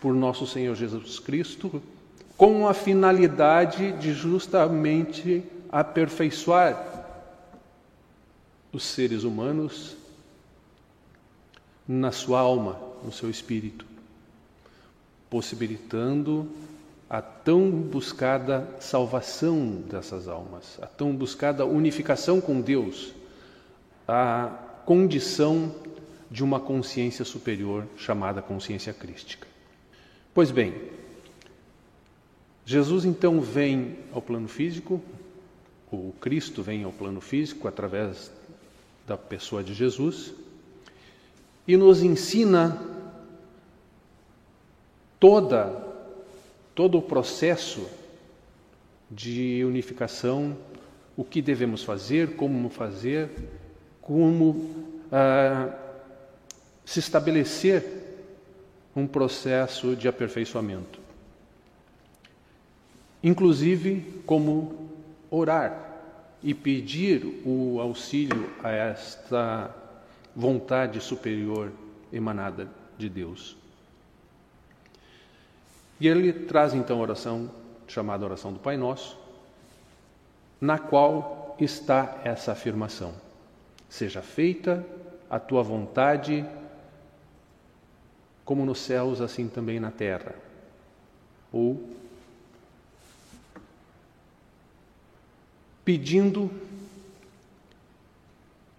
por 0.00 0.14
nosso 0.14 0.46
Senhor 0.46 0.74
Jesus 0.74 1.18
Cristo, 1.18 1.82
com 2.36 2.66
a 2.66 2.74
finalidade 2.74 3.92
de 3.92 4.12
justamente 4.12 5.42
aperfeiçoar 5.70 6.92
os 8.72 8.82
seres 8.84 9.24
humanos 9.24 9.96
na 11.86 12.10
sua 12.10 12.40
alma, 12.40 12.80
no 13.04 13.12
seu 13.12 13.28
espírito, 13.28 13.84
possibilitando 15.28 16.48
a 17.08 17.20
tão 17.20 17.70
buscada 17.70 18.68
salvação 18.80 19.82
dessas 19.88 20.26
almas, 20.26 20.78
a 20.80 20.86
tão 20.86 21.14
buscada 21.14 21.66
unificação 21.66 22.40
com 22.40 22.60
Deus, 22.60 23.12
a 24.08 24.48
condição 24.86 25.74
de 26.30 26.42
uma 26.42 26.58
consciência 26.58 27.24
superior 27.24 27.86
chamada 27.96 28.40
consciência 28.42 28.92
crística. 28.92 29.46
Pois 30.32 30.50
bem, 30.50 30.74
Jesus 32.64 33.04
então 33.04 33.40
vem 33.40 33.98
ao 34.12 34.22
plano 34.22 34.48
físico, 34.48 35.00
o 35.92 36.12
Cristo 36.20 36.62
vem 36.62 36.82
ao 36.82 36.90
plano 36.90 37.20
físico 37.20 37.68
através 37.68 38.32
da 39.06 39.16
pessoa 39.16 39.62
de 39.62 39.74
Jesus 39.74 40.32
e 41.66 41.76
nos 41.76 42.02
ensina 42.02 42.80
toda 45.18 45.84
todo 46.74 46.98
o 46.98 47.02
processo 47.02 47.88
de 49.10 49.64
unificação, 49.64 50.56
o 51.16 51.24
que 51.24 51.40
devemos 51.40 51.84
fazer, 51.84 52.34
como 52.34 52.68
fazer, 52.68 53.30
como 54.02 54.92
ah, 55.12 55.72
se 56.84 56.98
estabelecer 56.98 57.84
um 58.94 59.06
processo 59.06 59.94
de 59.94 60.08
aperfeiçoamento. 60.08 60.98
Inclusive 63.22 64.22
como 64.26 64.90
orar 65.30 65.92
e 66.42 66.52
pedir 66.52 67.42
o 67.46 67.80
auxílio 67.80 68.50
a 68.62 68.70
esta 68.70 69.74
vontade 70.34 71.00
superior 71.00 71.72
emanada 72.12 72.68
de 72.98 73.08
Deus. 73.08 73.56
E 76.00 76.08
ele 76.08 76.32
traz 76.32 76.74
então 76.74 76.98
a 76.98 77.02
oração 77.02 77.50
chamada 77.86 78.24
oração 78.24 78.52
do 78.52 78.58
Pai 78.58 78.76
Nosso, 78.76 79.18
na 80.60 80.78
qual 80.78 81.56
está 81.58 82.20
essa 82.24 82.52
afirmação: 82.52 83.14
Seja 83.88 84.22
feita 84.22 84.84
a 85.30 85.38
tua 85.38 85.62
vontade, 85.62 86.44
como 88.44 88.64
nos 88.64 88.80
céus, 88.80 89.20
assim 89.20 89.48
também 89.48 89.78
na 89.78 89.90
terra. 89.90 90.34
Ou 91.52 91.94
pedindo 95.84 96.50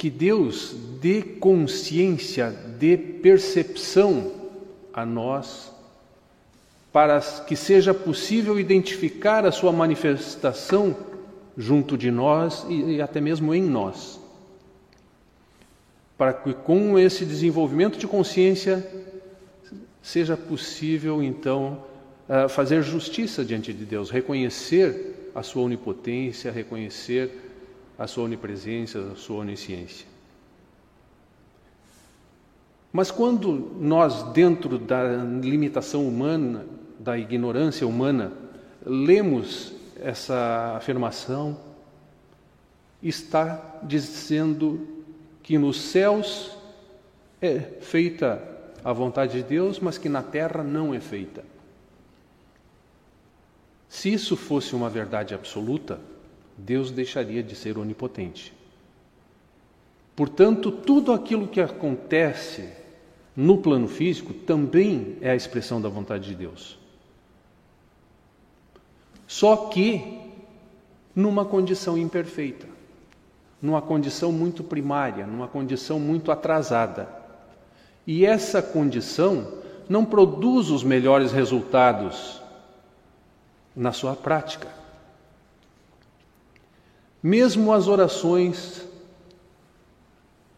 que 0.06 0.10
Deus 0.12 0.76
dê 1.02 1.20
consciência, 1.24 2.52
dê 2.78 2.96
percepção 2.96 4.34
a 4.94 5.04
nós, 5.04 5.72
para 6.94 7.20
que 7.20 7.56
seja 7.56 7.91
possível 7.91 8.60
identificar 8.60 9.48
a 9.48 9.52
Sua 9.52 9.72
manifestação 9.72 10.96
junto 11.58 11.98
de 11.98 12.12
nós 12.12 12.68
e, 12.70 13.02
até 13.02 13.20
mesmo 13.20 13.52
em 13.52 13.63
nós. 13.63 14.20
Para 16.15 16.34
que 16.34 16.54
com 16.54 17.00
esse 17.00 17.26
desenvolvimento 17.26 17.98
de 17.98 18.06
consciência 18.06 18.88
seja 20.04 20.38
possível 20.38 21.24
então 21.24 21.84
ah, 22.30 22.48
fazer 22.48 22.84
justiça 22.84 23.44
diante 23.44 23.74
de 23.74 23.84
Deus, 23.84 24.12
reconhecer 24.12 25.32
a 25.34 25.41
Sua 25.41 25.63
onipotência, 25.63 26.52
reconhecer 26.52 27.55
a 27.97 28.08
sua 28.08 28.25
onipresença, 28.25 28.99
a 28.99 29.15
sua 29.15 29.38
onisciência. 29.38 30.05
Mas 32.91 33.12
quando 33.12 33.73
nós, 33.79 34.23
dentro 34.31 34.77
da 34.77 35.03
limitação 35.41 36.08
humana, 36.08 36.65
da 36.97 37.17
ignorância 37.17 37.86
humana, 37.86 38.31
lemos 38.86 39.73
essa 40.01 40.75
afirmação, 40.77 41.58
está 43.03 43.79
dizendo 43.84 44.88
que 45.43 45.58
nos 45.58 45.79
céus 45.79 46.58
é 47.41 47.60
feita 47.60 48.41
a 48.84 48.93
vontade 48.93 49.41
de 49.41 49.43
Deus, 49.43 49.79
mas 49.79 49.97
que 49.97 50.08
na 50.08 50.23
terra 50.23 50.63
não 50.63 50.93
é 50.93 50.99
feita. 50.99 51.43
Se 53.89 54.12
isso 54.12 54.36
fosse 54.36 54.75
uma 54.75 54.89
verdade 54.89 55.34
absoluta, 55.34 55.99
Deus 56.58 56.91
deixaria 56.91 57.44
de 57.44 57.56
ser 57.56 57.78
onipotente. 57.78 58.54
Portanto, 60.15 60.72
tudo 60.72 61.12
aquilo 61.12 61.48
que 61.48 61.60
acontece 61.60 62.70
no 63.36 63.58
plano 63.58 63.88
físico 63.88 64.34
também 64.34 65.18
é 65.22 65.32
a 65.32 65.36
expressão 65.36 65.82
da 65.82 65.89
vontade 65.89 66.30
de 66.30 66.36
Deus. 66.36 66.80
Só 69.28 69.68
que 69.68 70.22
numa 71.13 71.44
condição 71.44 71.98
imperfeita, 71.98 72.68
numa 73.62 73.82
condição 73.82 74.32
muito 74.32 74.63
primária, 74.63 75.26
numa 75.26 75.48
condição 75.48 76.00
muito 76.00 76.32
atrasada. 76.32 77.10
E 78.06 78.26
essa 78.26 78.62
condição 78.62 79.54
não 79.89 80.06
produz 80.06 80.70
os 80.70 80.84
melhores 80.84 81.32
resultados 81.32 82.41
na 83.76 83.91
sua 83.91 84.15
prática. 84.15 84.85
Mesmo 87.26 87.74
as 87.74 87.88
orações, 87.88 88.86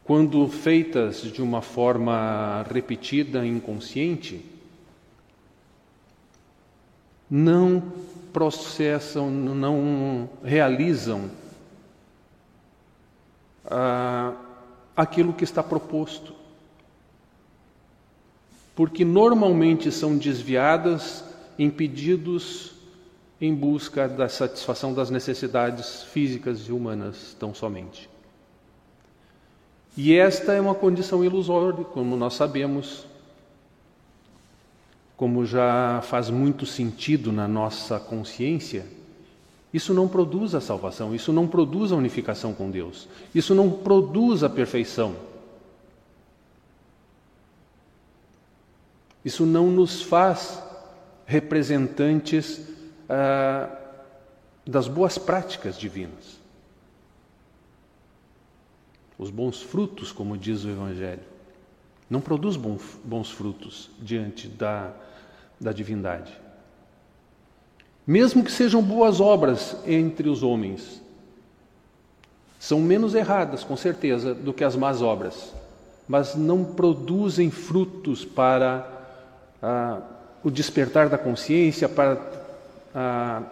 quando 0.03 0.49
feitas 0.49 1.21
de 1.21 1.41
uma 1.41 1.61
forma 1.61 2.65
repetida, 2.69 3.47
inconsciente, 3.47 4.43
não 7.29 7.81
processam, 8.33 9.31
não 9.31 10.29
realizam 10.43 11.31
ah, 13.63 14.33
aquilo 14.93 15.31
que 15.31 15.45
está 15.45 15.63
proposto. 15.63 16.33
Porque 18.75 19.05
normalmente 19.05 19.89
são 19.89 20.17
desviadas 20.17 21.23
em 21.57 21.69
pedidos 21.69 22.73
em 23.39 23.53
busca 23.53 24.07
da 24.07 24.27
satisfação 24.27 24.93
das 24.93 25.09
necessidades 25.09 26.03
físicas 26.03 26.61
e 26.67 26.71
humanas 26.71 27.35
tão 27.39 27.53
somente. 27.53 28.09
E 29.95 30.15
esta 30.15 30.53
é 30.53 30.61
uma 30.61 30.75
condição 30.75 31.23
ilusória, 31.23 31.83
como 31.83 32.15
nós 32.15 32.35
sabemos, 32.35 33.05
como 35.15 35.45
já 35.45 36.01
faz 36.03 36.29
muito 36.29 36.65
sentido 36.65 37.31
na 37.31 37.47
nossa 37.47 37.99
consciência, 37.99 38.85
isso 39.73 39.93
não 39.93 40.07
produz 40.07 40.55
a 40.55 40.61
salvação, 40.61 41.13
isso 41.13 41.33
não 41.33 41.47
produz 41.47 41.91
a 41.91 41.95
unificação 41.95 42.53
com 42.53 42.69
Deus, 42.69 43.07
isso 43.33 43.53
não 43.53 43.69
produz 43.69 44.43
a 44.43 44.49
perfeição. 44.49 45.15
Isso 49.25 49.45
não 49.45 49.69
nos 49.69 50.01
faz 50.01 50.63
representantes 51.25 52.61
ah, 53.09 53.69
das 54.65 54.87
boas 54.87 55.17
práticas 55.17 55.77
divinas. 55.77 56.37
Os 59.17 59.29
bons 59.29 59.61
frutos, 59.61 60.11
como 60.11 60.37
diz 60.37 60.63
o 60.63 60.69
Evangelho, 60.69 61.23
não 62.09 62.21
produz 62.21 62.55
bons, 62.55 63.31
frutos 63.31 63.89
diante 63.99 64.47
da, 64.47 64.93
da 65.59 65.71
divindade. 65.71 66.31
Mesmo 68.05 68.43
que 68.43 68.51
sejam 68.51 68.81
boas 68.81 69.19
obras 69.19 69.75
entre 69.85 70.29
os 70.29 70.43
homens, 70.43 71.01
são 72.59 72.79
menos 72.79 73.13
erradas, 73.13 73.63
com 73.63 73.75
certeza, 73.75 74.33
do 74.33 74.53
que 74.53 74.63
as 74.63 74.75
más 74.75 75.01
obras, 75.01 75.53
mas 76.07 76.35
não 76.35 76.63
produzem 76.63 77.51
frutos 77.51 78.23
para 78.23 78.87
ah, 79.61 80.01
o 80.43 80.49
despertar 80.49 81.09
da 81.09 81.17
consciência, 81.17 81.89
para 81.89 82.15
a 82.99 83.43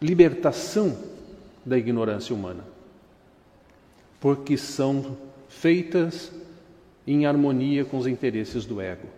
libertação 0.00 0.96
da 1.66 1.76
ignorância 1.76 2.32
humana, 2.32 2.64
porque 4.20 4.56
são 4.56 5.16
feitas 5.48 6.30
em 7.04 7.26
harmonia 7.26 7.84
com 7.84 7.98
os 7.98 8.06
interesses 8.06 8.64
do 8.64 8.80
ego. 8.80 9.08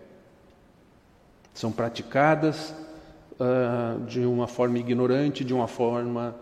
São 1.53 1.71
praticadas 1.71 2.73
uh, 3.33 4.03
de 4.05 4.21
uma 4.21 4.47
forma 4.47 4.79
ignorante, 4.79 5.43
de 5.43 5.53
uma 5.53 5.67
forma 5.67 6.35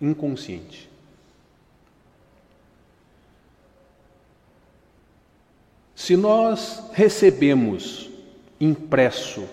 inconsciente. 0.00 0.88
Se 5.94 6.16
nós 6.16 6.82
recebemos 6.94 8.08
impresso 8.58 9.46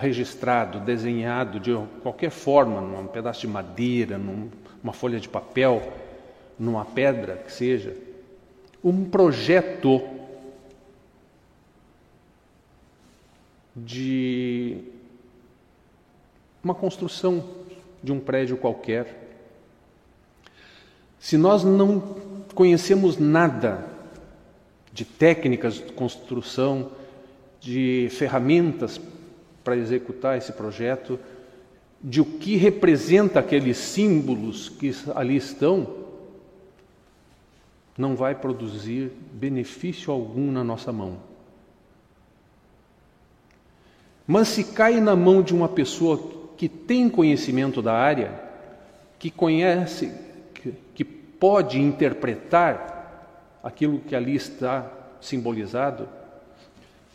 registrado, 0.00 0.80
desenhado 0.80 1.60
de 1.60 1.76
qualquer 2.02 2.30
forma, 2.30 2.80
num 2.80 3.06
pedaço 3.06 3.42
de 3.42 3.46
madeira, 3.46 4.18
numa 4.18 4.92
folha 4.92 5.20
de 5.20 5.28
papel, 5.28 5.92
numa 6.58 6.84
pedra 6.84 7.36
que 7.36 7.52
seja, 7.52 7.94
um 8.82 9.04
projeto 9.04 10.02
de 13.76 14.78
uma 16.64 16.74
construção 16.74 17.44
de 18.02 18.10
um 18.10 18.18
prédio 18.18 18.56
qualquer. 18.56 19.28
Se 21.18 21.36
nós 21.36 21.62
não 21.62 22.16
conhecemos 22.54 23.18
nada 23.18 23.86
de 24.92 25.04
técnicas 25.04 25.74
de 25.74 25.92
construção, 25.92 26.90
de 27.60 28.08
ferramentas 28.10 28.98
para 29.62 29.76
executar 29.76 30.38
esse 30.38 30.52
projeto, 30.52 31.18
de 32.02 32.20
o 32.20 32.24
que 32.24 32.56
representa 32.56 33.40
aqueles 33.40 33.76
símbolos 33.76 34.68
que 34.68 34.94
ali 35.14 35.36
estão, 35.36 36.00
não 37.96 38.16
vai 38.16 38.34
produzir 38.34 39.12
benefício 39.32 40.10
algum 40.10 40.50
na 40.50 40.64
nossa 40.64 40.90
mão. 40.90 41.18
Mas 44.26 44.48
se 44.48 44.64
cai 44.64 45.00
na 45.00 45.14
mão 45.14 45.42
de 45.42 45.54
uma 45.54 45.68
pessoa 45.68 46.18
que 46.56 46.68
tem 46.68 47.08
conhecimento 47.08 47.82
da 47.82 47.92
área, 47.92 48.40
que 49.18 49.30
conhece, 49.30 50.12
que, 50.54 50.72
que 50.94 51.04
pode 51.04 51.80
interpretar 51.80 53.58
aquilo 53.62 53.98
que 53.98 54.14
ali 54.14 54.34
está 54.34 54.90
simbolizado, 55.20 56.08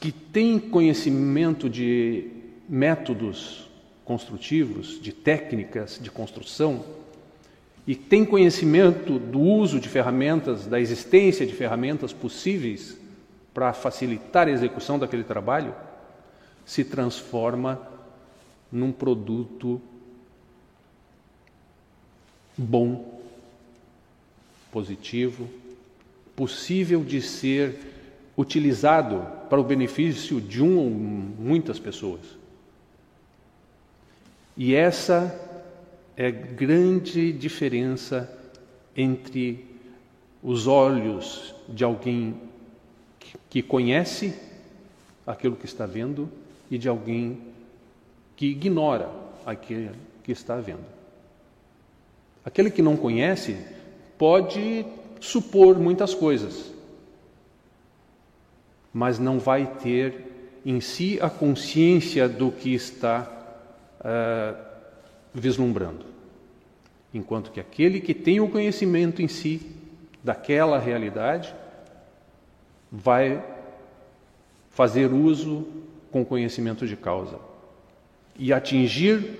que 0.06 0.12
tem 0.12 0.60
conhecimento 0.60 1.68
de 1.68 2.30
métodos 2.70 3.68
construtivos, 4.04 5.02
de 5.02 5.12
técnicas 5.12 6.00
de 6.00 6.12
construção, 6.12 6.86
e 7.88 7.96
tem 7.96 8.24
conhecimento 8.24 9.18
do 9.18 9.40
uso 9.40 9.80
de 9.80 9.90
ferramentas, 9.90 10.68
da 10.68 10.80
existência 10.80 11.44
de 11.44 11.54
ferramentas 11.54 12.14
possíveis 12.14 12.96
para 13.52 13.74
facilitar 13.74 14.48
a 14.48 14.52
execução 14.52 15.00
daquele 15.00 15.24
trabalho, 15.24 15.74
se 16.64 16.84
transforma 16.84 17.82
num 18.72 18.92
produto 18.92 19.82
bom, 22.56 23.24
positivo, 24.72 25.50
possível 26.36 27.04
de 27.04 27.24
ser 27.24 27.95
utilizado 28.38 29.26
para 29.50 29.60
o 29.60 29.64
benefício 29.64 30.42
de 30.42 30.62
um 30.62 30.78
ou 30.78 30.90
muitas 30.90 31.80
pessoas. 31.80 32.22
E 34.58 34.74
essa 34.74 35.34
é 36.16 36.28
a 36.28 36.32
grande 36.32 37.32
diferença 37.32 38.32
entre 38.96 39.66
os 40.42 40.68
olhos 40.68 41.54
de 41.68 41.84
alguém 41.84 42.36
que 43.50 43.62
conhece 43.62 44.34
aquilo 45.26 45.56
que 45.56 45.66
está 45.66 45.86
vendo 45.86 46.30
e 46.70 46.78
de 46.78 46.88
alguém 46.88 47.40
que 48.36 48.48
ignora 48.48 49.10
aquilo 49.46 49.92
que 50.24 50.32
está 50.32 50.58
vendo. 50.58 50.86
Aquele 52.44 52.70
que 52.70 52.82
não 52.82 52.96
conhece 52.96 53.58
pode 54.18 54.86
supor 55.20 55.78
muitas 55.80 56.14
coisas, 56.14 56.72
mas 58.96 59.20
não 59.20 59.40
vai 59.40 59.66
ter 59.66 60.62
em 60.66 60.80
si 60.80 61.20
a 61.22 61.30
consciência 61.30 62.30
do 62.30 62.50
que 62.50 62.74
está 62.74 63.30
uh, 64.00 64.58
vislumbrando. 65.34 66.06
Enquanto 67.14 67.52
que 67.52 67.60
aquele 67.60 68.00
que 68.00 68.14
tem 68.14 68.40
o 68.40 68.48
conhecimento 68.48 69.22
em 69.22 69.28
si 69.28 69.70
daquela 70.24 70.80
realidade 70.80 71.54
vai 72.90 73.44
fazer 74.70 75.12
uso 75.12 75.68
com 76.10 76.24
conhecimento 76.24 76.88
de 76.88 76.96
causa 76.96 77.38
e 78.40 78.54
atingir 78.54 79.38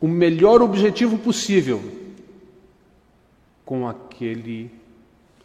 o 0.00 0.08
melhor 0.08 0.60
objetivo 0.60 1.16
possível 1.16 1.80
com 3.64 3.86
aquele 3.86 4.68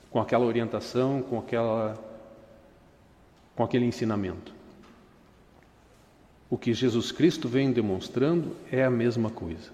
com 0.09 0.19
aquela 0.19 0.47
orientação, 0.47 1.21
com 1.21 1.37
aquela 1.37 2.08
com 3.59 3.63
aquele 3.65 3.83
ensinamento. 3.83 4.53
O 6.49 6.57
que 6.57 6.73
Jesus 6.73 7.11
Cristo 7.11 7.49
vem 7.49 7.73
demonstrando 7.73 8.55
é 8.71 8.85
a 8.85 8.89
mesma 8.89 9.29
coisa. 9.29 9.71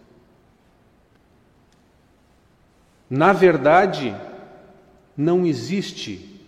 Na 3.08 3.32
verdade, 3.32 4.16
não 5.16 5.46
existe 5.46 6.42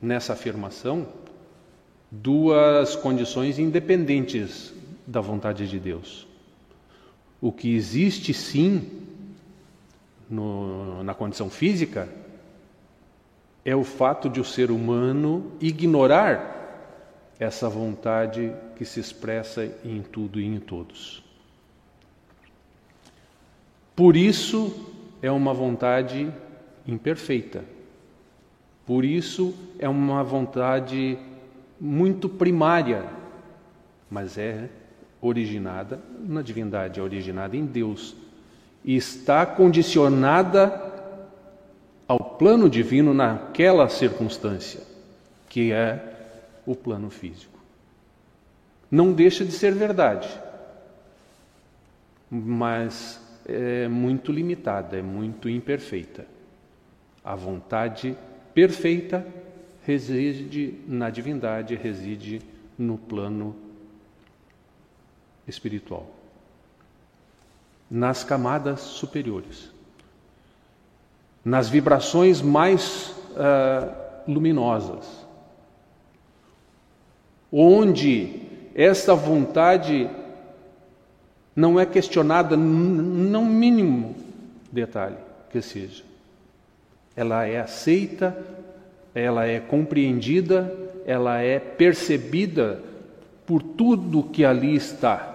nessa 0.00 0.34
afirmação 0.34 1.08
duas 2.12 2.94
condições 2.94 3.58
independentes 3.58 4.72
da 5.04 5.20
vontade 5.20 5.68
de 5.68 5.80
Deus. 5.80 6.28
O 7.40 7.50
que 7.50 7.74
existe 7.74 8.32
sim 8.32 8.88
no, 10.30 11.02
na 11.02 11.12
condição 11.12 11.50
física 11.50 12.08
é 13.64 13.74
o 13.74 13.82
fato 13.82 14.30
de 14.30 14.40
o 14.40 14.44
ser 14.44 14.70
humano 14.70 15.50
ignorar 15.60 16.54
essa 17.38 17.68
vontade 17.68 18.52
que 18.76 18.84
se 18.84 19.00
expressa 19.00 19.64
em 19.84 20.02
tudo 20.02 20.40
e 20.40 20.44
em 20.44 20.60
todos. 20.60 21.22
Por 23.94 24.16
isso 24.16 24.92
é 25.22 25.30
uma 25.30 25.54
vontade 25.54 26.32
imperfeita. 26.86 27.64
Por 28.86 29.04
isso 29.04 29.54
é 29.78 29.88
uma 29.88 30.22
vontade 30.22 31.18
muito 31.80 32.28
primária, 32.28 33.04
mas 34.10 34.36
é 34.36 34.68
originada 35.20 36.00
na 36.20 36.42
divindade, 36.42 37.00
é 37.00 37.02
originada 37.02 37.56
em 37.56 37.64
Deus 37.64 38.14
e 38.84 38.94
está 38.96 39.46
condicionada 39.46 40.92
ao 42.06 42.20
plano 42.20 42.68
divino 42.68 43.14
naquela 43.14 43.88
circunstância, 43.88 44.80
que 45.48 45.72
é 45.72 46.13
o 46.66 46.74
plano 46.74 47.10
físico. 47.10 47.58
Não 48.90 49.12
deixa 49.12 49.44
de 49.44 49.52
ser 49.52 49.74
verdade, 49.74 50.28
mas 52.30 53.20
é 53.46 53.88
muito 53.88 54.30
limitada, 54.30 54.96
é 54.96 55.02
muito 55.02 55.48
imperfeita. 55.48 56.26
A 57.24 57.34
vontade 57.34 58.16
perfeita 58.52 59.26
reside 59.82 60.78
na 60.86 61.10
divindade, 61.10 61.74
reside 61.74 62.40
no 62.78 62.96
plano 62.96 63.56
espiritual, 65.46 66.10
nas 67.90 68.24
camadas 68.24 68.80
superiores, 68.80 69.70
nas 71.44 71.68
vibrações 71.68 72.40
mais 72.40 73.10
uh, 73.32 74.30
luminosas 74.30 75.23
onde 77.56 78.42
esta 78.74 79.14
vontade 79.14 80.10
não 81.54 81.78
é 81.78 81.86
questionada, 81.86 82.56
não 82.56 83.44
mínimo 83.44 84.16
detalhe 84.72 85.16
que 85.50 85.62
seja. 85.62 86.02
Ela 87.14 87.46
é 87.46 87.60
aceita, 87.60 88.36
ela 89.14 89.46
é 89.46 89.60
compreendida, 89.60 90.76
ela 91.06 91.38
é 91.38 91.60
percebida 91.60 92.82
por 93.46 93.62
tudo 93.62 94.24
que 94.24 94.44
ali 94.44 94.74
está. 94.74 95.30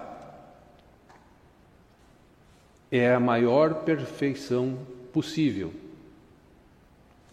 É 2.92 3.14
a 3.14 3.20
maior 3.20 3.76
perfeição 3.76 4.76
possível, 5.10 5.72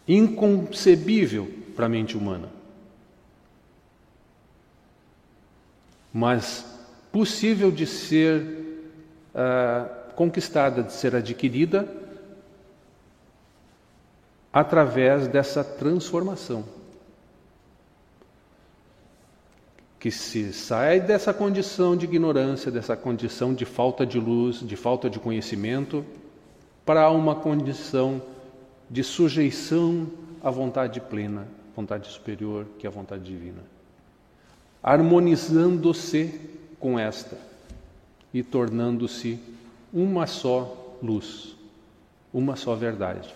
inconcebível 0.07 1.51
para 1.75 1.88
a 1.88 1.89
mente 1.89 2.15
humana. 2.15 2.56
Mas 6.18 6.65
possível 7.11 7.70
de 7.70 7.86
ser 7.86 8.41
uh, 9.36 10.13
conquistada, 10.15 10.82
de 10.82 10.91
ser 10.91 11.15
adquirida 11.15 11.88
através 14.51 15.28
dessa 15.28 15.63
transformação. 15.63 16.65
Que 19.99 20.09
se 20.09 20.51
sai 20.53 20.99
dessa 20.99 21.32
condição 21.32 21.95
de 21.95 22.05
ignorância, 22.05 22.72
dessa 22.72 22.97
condição 22.97 23.53
de 23.53 23.63
falta 23.63 24.03
de 24.03 24.20
luz, 24.20 24.61
de 24.61 24.76
falta 24.76 25.11
de 25.11 25.20
conhecimento, 25.20 26.03
para 26.84 27.11
uma 27.11 27.36
condição 27.36 28.20
de 28.89 29.03
sujeição 29.03 30.07
à 30.41 30.49
vontade 30.49 30.99
plena, 30.99 31.47
vontade 31.76 32.07
superior, 32.07 32.65
que 32.80 32.88
é 32.88 32.89
a 32.89 32.91
vontade 32.91 33.24
divina 33.24 33.76
harmonizando-se 34.82 36.39
com 36.80 36.97
esta 36.97 37.38
e 38.34 38.43
tornando-se 38.43 39.39
uma 39.93 40.28
só 40.28 40.97
luz, 41.01 41.55
uma 42.34 42.55
só 42.55 42.75
verdade. 42.75 43.34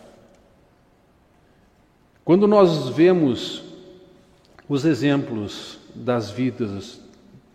Quando 2.23 2.47
nós 2.47 2.89
vemos 2.89 3.63
os 4.69 4.85
exemplos 4.85 5.79
das 5.93 6.29
vidas 6.29 7.01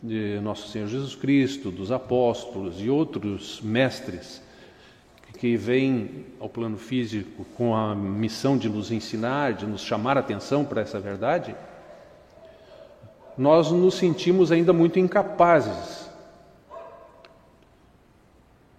de 0.02 0.38
nosso 0.40 0.68
Senhor 0.68 0.88
Jesus 0.88 1.14
Cristo, 1.14 1.70
dos 1.70 1.90
apóstolos 1.90 2.80
e 2.80 2.90
outros 2.90 3.60
mestres 3.62 4.42
que 5.38 5.56
vêm 5.56 6.26
ao 6.40 6.48
plano 6.48 6.76
físico 6.76 7.44
com 7.56 7.74
a 7.74 7.94
missão 7.94 8.56
de 8.56 8.68
nos 8.68 8.90
ensinar, 8.90 9.52
de 9.52 9.66
nos 9.66 9.82
chamar 9.82 10.16
a 10.16 10.20
atenção 10.20 10.64
para 10.64 10.80
essa 10.80 10.98
verdade, 10.98 11.54
nós 13.36 13.70
nos 13.70 13.94
sentimos 13.94 14.50
ainda 14.50 14.72
muito 14.72 14.98
incapazes. 14.98 16.08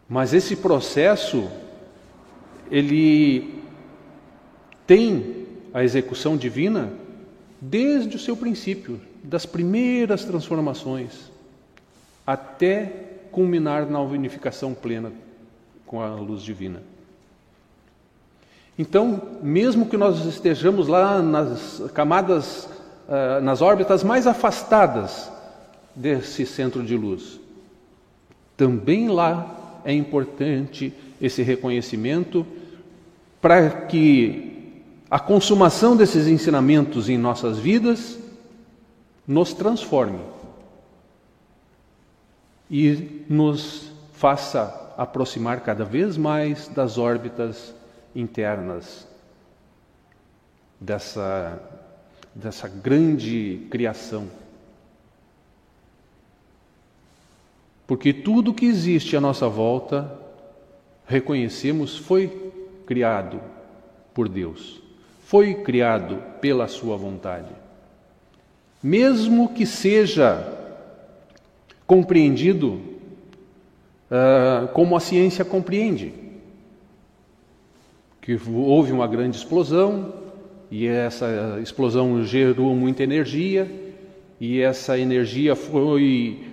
Mas 0.10 0.34
esse 0.34 0.56
processo, 0.56 1.50
ele 2.72 3.62
tem 4.86 5.46
a 5.74 5.84
execução 5.84 6.38
divina 6.38 6.94
desde 7.60 8.16
o 8.16 8.20
seu 8.20 8.36
princípio, 8.38 9.02
das 9.24 9.46
primeiras 9.46 10.24
transformações, 10.24 11.32
até 12.26 12.86
culminar 13.32 13.86
na 13.86 14.00
unificação 14.00 14.74
plena 14.74 15.12
com 15.86 16.02
a 16.02 16.16
luz 16.16 16.42
divina. 16.42 16.82
Então, 18.80 19.22
mesmo 19.42 19.88
que 19.88 19.98
nós 19.98 20.24
estejamos 20.26 20.88
lá 20.88 21.22
nas 21.22 21.82
camadas 21.94 22.70
uh, 23.08 23.42
nas 23.42 23.62
órbitas 23.62 24.04
mais 24.04 24.28
afastadas 24.28 25.32
desse 25.96 26.46
centro 26.46 26.84
de 26.84 26.96
luz. 26.96 27.40
Também 28.56 29.10
lá 29.10 29.82
é 29.84 29.94
importante 29.94 30.94
esse 31.22 31.42
reconhecimento 31.42 32.46
para 33.42 33.70
que 33.70 34.84
a 35.10 35.20
consumação 35.20 35.96
desses 35.96 36.28
ensinamentos 36.28 37.08
em 37.10 37.18
nossas 37.18 37.58
vidas 37.58 38.20
nos 39.26 39.54
transforme 39.54 40.20
e 42.70 43.26
nos 43.30 43.90
faça 44.14 44.94
aproximar 44.98 45.62
cada 45.62 45.86
vez 45.86 46.18
mais 46.18 46.68
das 46.68 46.98
órbitas 46.98 47.74
internas 48.16 49.08
dessa, 50.80 51.62
dessa 52.38 52.68
grande 52.68 53.66
criação. 53.72 54.28
Porque 57.88 58.14
tudo 58.14 58.54
que 58.54 58.66
existe 58.66 59.18
à 59.18 59.22
nossa 59.22 59.50
volta, 59.50 60.20
reconhecemos, 61.08 61.98
foi 61.98 62.52
criado 62.86 63.42
por 64.14 64.30
Deus, 64.30 64.82
foi 65.26 65.56
criado 65.56 66.22
pela 66.40 66.68
Sua 66.68 66.96
vontade. 66.96 67.52
Mesmo 68.84 69.54
que 69.54 69.66
seja 69.66 70.54
compreendido 71.88 72.74
uh, 74.12 74.68
como 74.74 74.96
a 74.96 75.00
ciência 75.00 75.44
compreende, 75.44 76.14
que 78.22 78.40
houve 78.48 78.92
uma 78.92 79.08
grande 79.08 79.38
explosão 79.38 80.27
e 80.70 80.86
essa 80.86 81.60
explosão 81.62 82.24
gerou 82.24 82.76
muita 82.76 83.04
energia 83.04 83.70
e 84.40 84.62
essa 84.62 84.98
energia 85.00 85.56
foi 85.56 86.46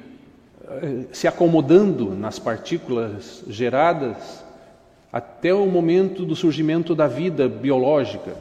uh, 0.63 1.07
se 1.13 1.27
acomodando 1.27 2.15
nas 2.15 2.39
partículas 2.39 3.45
geradas 3.49 4.45
até 5.13 5.53
o 5.53 5.67
momento 5.67 6.25
do 6.25 6.35
surgimento 6.35 6.95
da 6.95 7.07
vida 7.07 7.49
biológica. 7.49 8.37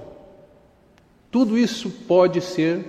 Tudo 1.29 1.57
isso 1.57 1.89
pode 2.07 2.41
ser 2.41 2.83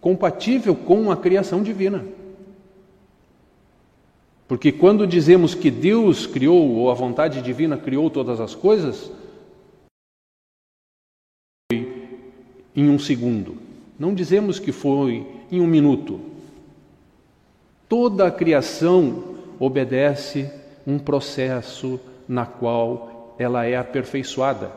compatível 0.00 0.74
com 0.74 1.10
a 1.10 1.16
criação 1.16 1.62
divina. 1.62 2.04
Porque 4.48 4.70
quando 4.70 5.06
dizemos 5.06 5.54
que 5.54 5.70
Deus 5.70 6.26
criou, 6.26 6.68
ou 6.72 6.90
a 6.90 6.94
vontade 6.94 7.40
divina 7.40 7.76
criou 7.76 8.10
todas 8.10 8.38
as 8.38 8.54
coisas, 8.54 9.10
em 12.74 12.88
um 12.88 12.98
segundo. 12.98 13.56
Não 13.98 14.14
dizemos 14.14 14.58
que 14.58 14.72
foi 14.72 15.26
em 15.50 15.60
um 15.60 15.66
minuto. 15.66 16.20
Toda 17.88 18.26
a 18.26 18.30
criação 18.30 19.36
obedece 19.58 20.50
um 20.86 20.98
processo 20.98 22.00
na 22.26 22.46
qual 22.46 23.34
ela 23.38 23.64
é 23.64 23.76
aperfeiçoada. 23.76 24.70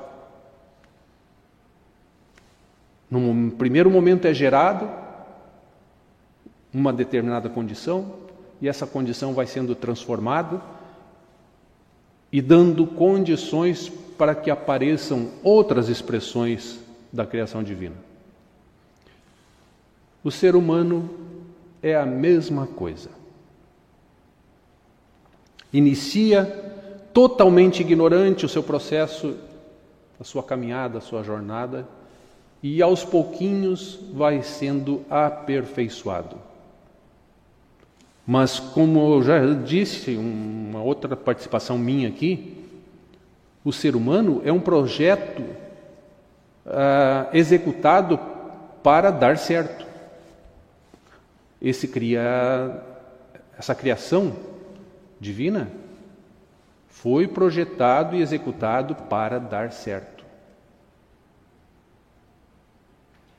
No 3.09 3.51
primeiro 3.51 3.89
momento 3.89 4.27
é 4.27 4.33
gerado 4.33 4.89
uma 6.73 6.91
determinada 6.91 7.47
condição, 7.47 8.13
e 8.61 8.67
essa 8.67 8.85
condição 8.85 9.33
vai 9.33 9.47
sendo 9.47 9.75
transformada 9.75 10.61
e 12.31 12.41
dando 12.41 12.85
condições 12.85 13.89
para 14.17 14.35
que 14.35 14.51
apareçam 14.51 15.29
outras 15.43 15.87
expressões 15.87 16.79
da 17.16 17.26
criação 17.26 17.63
divina. 17.63 17.95
O 20.24 20.30
ser 20.30 20.55
humano 20.55 21.09
é 21.82 21.95
a 21.95 22.05
mesma 22.05 22.68
coisa. 22.68 23.09
Inicia 25.72 26.45
totalmente 27.13 27.82
ignorante 27.82 28.45
o 28.45 28.49
seu 28.49 28.61
processo, 28.61 29.38
a 30.20 30.24
sua 30.24 30.43
caminhada, 30.43 30.97
a 30.97 31.01
sua 31.01 31.24
jornada, 31.24 31.88
e 32.61 32.82
aos 32.82 33.05
pouquinhos 33.05 33.99
vai 34.13 34.41
sendo 34.41 35.03
aperfeiçoado. 35.09 36.38
Mas, 38.28 38.59
como 38.59 39.16
eu 39.16 39.24
já 39.24 39.53
disse, 39.53 40.16
uma 40.16 40.82
outra 40.82 41.16
participação 41.16 41.78
minha 41.78 42.09
aqui, 42.09 42.57
o 43.63 43.72
ser 43.72 43.95
humano 43.95 44.41
é 44.43 44.51
um 44.51 44.59
projeto 44.59 45.43
uh, 46.66 47.30
executado 47.34 48.20
para 48.82 49.11
dar 49.11 49.38
certo. 49.38 49.86
Esse 51.61 51.88
cria, 51.88 52.82
essa 53.57 53.74
criação 53.74 54.36
divina 55.20 55.70
foi 56.88 57.28
projetado 57.28 58.16
e 58.16 58.22
executado 58.22 58.95
para 58.95 59.39
dar 59.39 59.72
certo. 59.72 60.26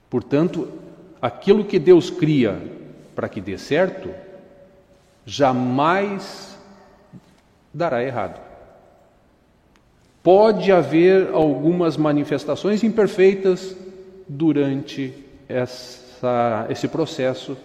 Portanto, 0.08 0.68
aquilo 1.20 1.64
que 1.64 1.78
Deus 1.78 2.10
cria 2.10 2.60
para 3.14 3.28
que 3.28 3.40
dê 3.40 3.58
certo, 3.58 4.10
jamais 5.24 6.56
dará 7.72 8.02
errado. 8.02 8.45
Pode 10.26 10.72
haver 10.72 11.28
algumas 11.32 11.96
manifestações 11.96 12.82
imperfeitas 12.82 13.76
durante 14.26 15.14
essa, 15.48 16.66
esse 16.68 16.88
processo 16.88 17.56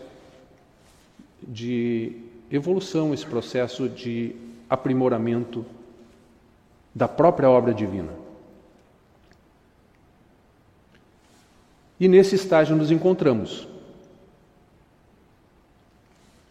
de 1.41 2.17
evolução, 2.51 3.15
esse 3.15 3.25
processo 3.25 3.89
de 3.89 4.35
aprimoramento 4.69 5.65
da 6.93 7.07
própria 7.07 7.49
obra 7.49 7.73
divina. 7.73 8.13
E 11.99 12.07
nesse 12.07 12.35
estágio 12.35 12.75
nos 12.75 12.91
encontramos. 12.91 13.67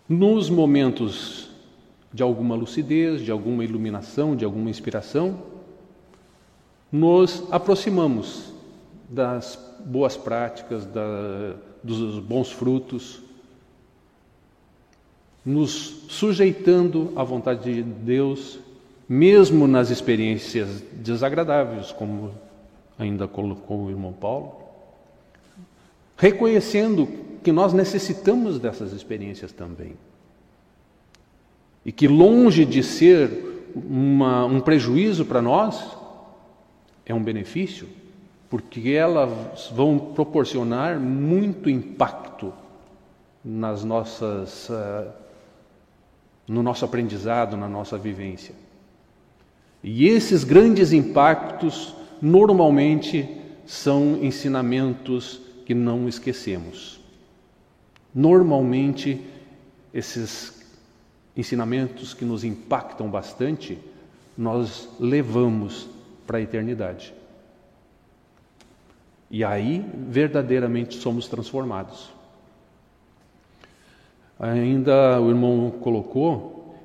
Nos 0.09 0.51
momentos 0.51 1.53
de 2.13 2.25
alguma 2.25 2.57
lucidez, 2.57 3.21
de 3.21 3.31
alguma 3.31 3.63
iluminação, 3.63 4.35
de 4.35 4.45
alguma 4.45 4.69
inspiração, 4.69 5.50
nos 6.91 7.45
aproximamos 7.51 8.53
das 9.09 9.59
boas 9.85 10.17
práticas, 10.17 10.85
da, 10.87 11.55
dos 11.83 12.19
bons 12.21 12.51
frutos, 12.51 13.21
nos 15.45 16.05
sujeitando 16.09 17.13
à 17.17 17.25
vontade 17.25 17.75
de 17.75 17.83
Deus, 17.83 18.59
mesmo 19.09 19.67
nas 19.67 19.91
experiências 19.91 20.83
desagradáveis, 20.93 21.93
como 21.93 22.33
ainda 22.99 23.27
colocou 23.27 23.85
o 23.85 23.91
irmão 23.91 24.13
Paulo, 24.13 24.53
reconhecendo 26.17 27.09
que 27.43 27.51
nós 27.51 27.73
necessitamos 27.73 28.59
dessas 28.59 28.93
experiências 28.93 29.53
também. 29.53 29.95
E 31.85 31.91
que, 31.91 32.07
longe 32.07 32.67
de 32.67 32.83
ser 32.83 33.65
uma, 33.75 34.45
um 34.45 34.61
prejuízo 34.61 35.25
para 35.25 35.41
nós, 35.41 35.97
é 37.05 37.15
um 37.15 37.23
benefício, 37.23 37.89
porque 38.49 38.91
elas 38.91 39.71
vão 39.75 39.99
proporcionar 39.99 40.99
muito 40.99 41.71
impacto 41.71 42.53
nas 43.45 43.85
nossas, 43.85 44.69
uh, 44.69 45.11
no 46.47 46.63
nosso 46.63 46.85
aprendizado, 46.85 47.57
na 47.57 47.69
nossa 47.69 47.97
vivência. 47.97 48.55
E 49.83 50.07
esses 50.07 50.45
grandes 50.45 50.93
impactos, 50.93 51.95
normalmente, 52.21 53.29
são 53.65 54.19
ensinamentos 54.23 55.41
que 55.65 55.75
não 55.75 56.09
esquecemos. 56.09 57.01
Normalmente, 58.15 59.25
esses 59.95 60.61
ensinamentos 61.37 62.13
que 62.13 62.25
nos 62.25 62.45
impactam 62.45 63.09
bastante, 63.09 63.79
nós 64.37 64.89
levamos 64.99 65.89
para 66.31 66.39
a 66.39 66.41
eternidade. 66.41 67.13
E 69.29 69.43
aí, 69.43 69.85
verdadeiramente, 70.09 70.95
somos 70.95 71.27
transformados. 71.27 72.09
Ainda 74.39 75.21
o 75.21 75.29
irmão 75.29 75.73
colocou 75.81 76.77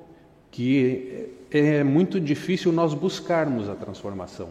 que 0.50 1.28
é 1.52 1.84
muito 1.84 2.20
difícil 2.20 2.72
nós 2.72 2.92
buscarmos 2.92 3.68
a 3.68 3.76
transformação. 3.76 4.48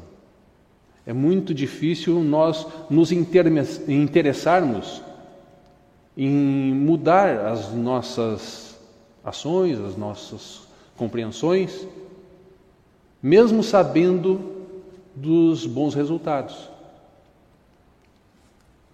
É 1.05 1.11
muito 1.11 1.53
difícil 1.53 2.23
nós 2.23 2.65
nos 2.89 3.11
interessarmos 3.11 5.03
em 6.15 6.73
mudar 6.73 7.47
as 7.47 7.73
nossas 7.73 8.79
ações, 9.25 9.77
as 9.77 9.97
nossas 9.97 10.65
compreensões, 10.95 11.85
mesmo 13.21 13.61
sabendo 13.61 14.54
dos 15.15 15.65
bons 15.65 15.95
resultados. 15.95 16.69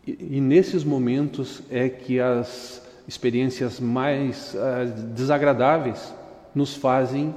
E, 0.06 0.38
e 0.38 0.42
nesses 0.42 0.84
momentos 0.84 1.62
é 1.70 1.90
que 1.90 2.20
as 2.20 2.82
experiências 3.08 3.80
mais 3.80 4.54
uh, 4.54 4.86
desagradáveis 5.14 6.14
nos 6.54 6.76
fazem 6.76 7.30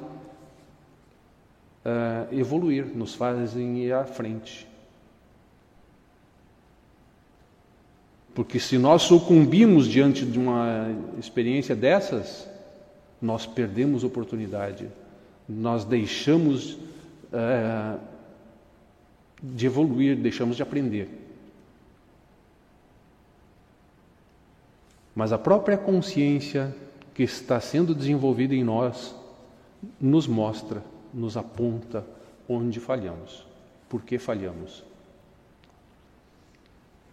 uh, 1.85 2.33
evoluir, 2.33 2.87
nos 2.95 3.15
fazem 3.15 3.79
ir 3.79 3.93
à 3.93 4.05
frente. 4.05 4.67
Porque 8.35 8.59
se 8.59 8.77
nós 8.79 9.03
sucumbimos 9.03 9.87
diante 9.87 10.25
de 10.25 10.39
uma 10.39 10.89
experiência 11.19 11.77
dessas, 11.77 12.49
nós 13.23 13.47
perdemos 13.47 14.03
oportunidade, 14.03 14.89
nós 15.49 15.85
deixamos 15.85 16.73
uh, 16.73 17.99
de 19.53 19.67
evoluir, 19.67 20.17
deixamos 20.17 20.57
de 20.57 20.63
aprender. 20.63 21.09
Mas 25.15 25.33
a 25.33 25.39
própria 25.39 25.77
consciência 25.77 26.75
que 27.13 27.23
está 27.23 27.61
sendo 27.61 27.95
desenvolvida 27.95 28.55
em 28.55 28.65
nós 28.65 29.15
nos 30.01 30.27
mostra, 30.27 30.83
nos 31.13 31.37
aponta 31.37 32.05
onde 32.49 32.81
falhamos, 32.81 33.47
por 33.89 34.03
que 34.03 34.19
falhamos. 34.19 34.83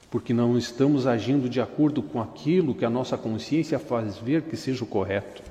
Porque 0.10 0.34
não 0.34 0.58
estamos 0.58 1.06
agindo 1.06 1.50
de 1.50 1.62
acordo 1.62 2.02
com 2.02 2.22
aquilo 2.22 2.74
que 2.74 2.86
a 2.86 2.90
nossa 2.90 3.18
consciência 3.18 3.78
faz 3.78 4.18
ver 4.18 4.44
que 4.44 4.58
seja 4.58 4.84
o 4.84 4.88
correto. 4.88 5.44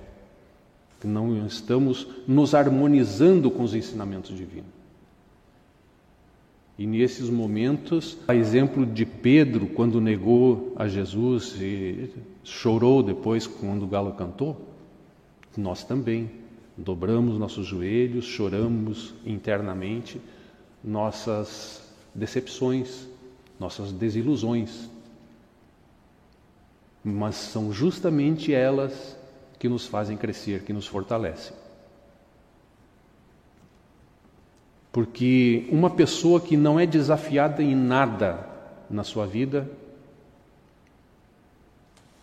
Não 1.05 1.47
estamos 1.47 2.07
nos 2.27 2.55
harmonizando 2.55 3.51
com 3.51 3.63
os 3.63 3.75
ensinamentos 3.75 4.37
divinos. 4.37 4.80
E 6.81 6.87
nesses 6.87 7.29
momentos, 7.29 8.17
a 8.27 8.35
exemplo 8.35 8.87
de 8.87 9.05
Pedro, 9.05 9.67
quando 9.67 10.01
negou 10.01 10.73
a 10.77 10.89
Jesus 10.89 11.55
e 11.61 12.11
chorou 12.43 13.03
depois 13.03 13.47
quando 13.47 13.83
o 13.83 13.87
galo 13.87 14.13
cantou, 14.13 14.59
nós 15.55 15.85
também 15.85 16.31
dobramos 16.79 17.39
nossos 17.39 17.67
joelhos, 17.67 18.25
choramos 18.25 19.13
internamente 19.27 20.19
nossas 20.83 21.83
decepções, 22.15 23.07
nossas 23.59 23.93
desilusões. 23.93 24.89
Mas 27.05 27.35
são 27.35 27.75
justamente 27.75 28.55
elas 28.55 29.19
que 29.59 29.69
nos 29.69 29.87
fazem 29.87 30.17
crescer, 30.17 30.63
que 30.63 30.73
nos 30.73 30.87
fortalecem. 30.87 31.60
Porque 34.93 35.69
uma 35.71 35.91
pessoa 35.91 36.41
que 36.41 36.57
não 36.57 36.79
é 36.79 36.87
desafiada 36.87 37.63
em 37.63 37.75
nada 37.75 38.47
na 38.89 39.05
sua 39.05 39.27
vida, 39.27 39.71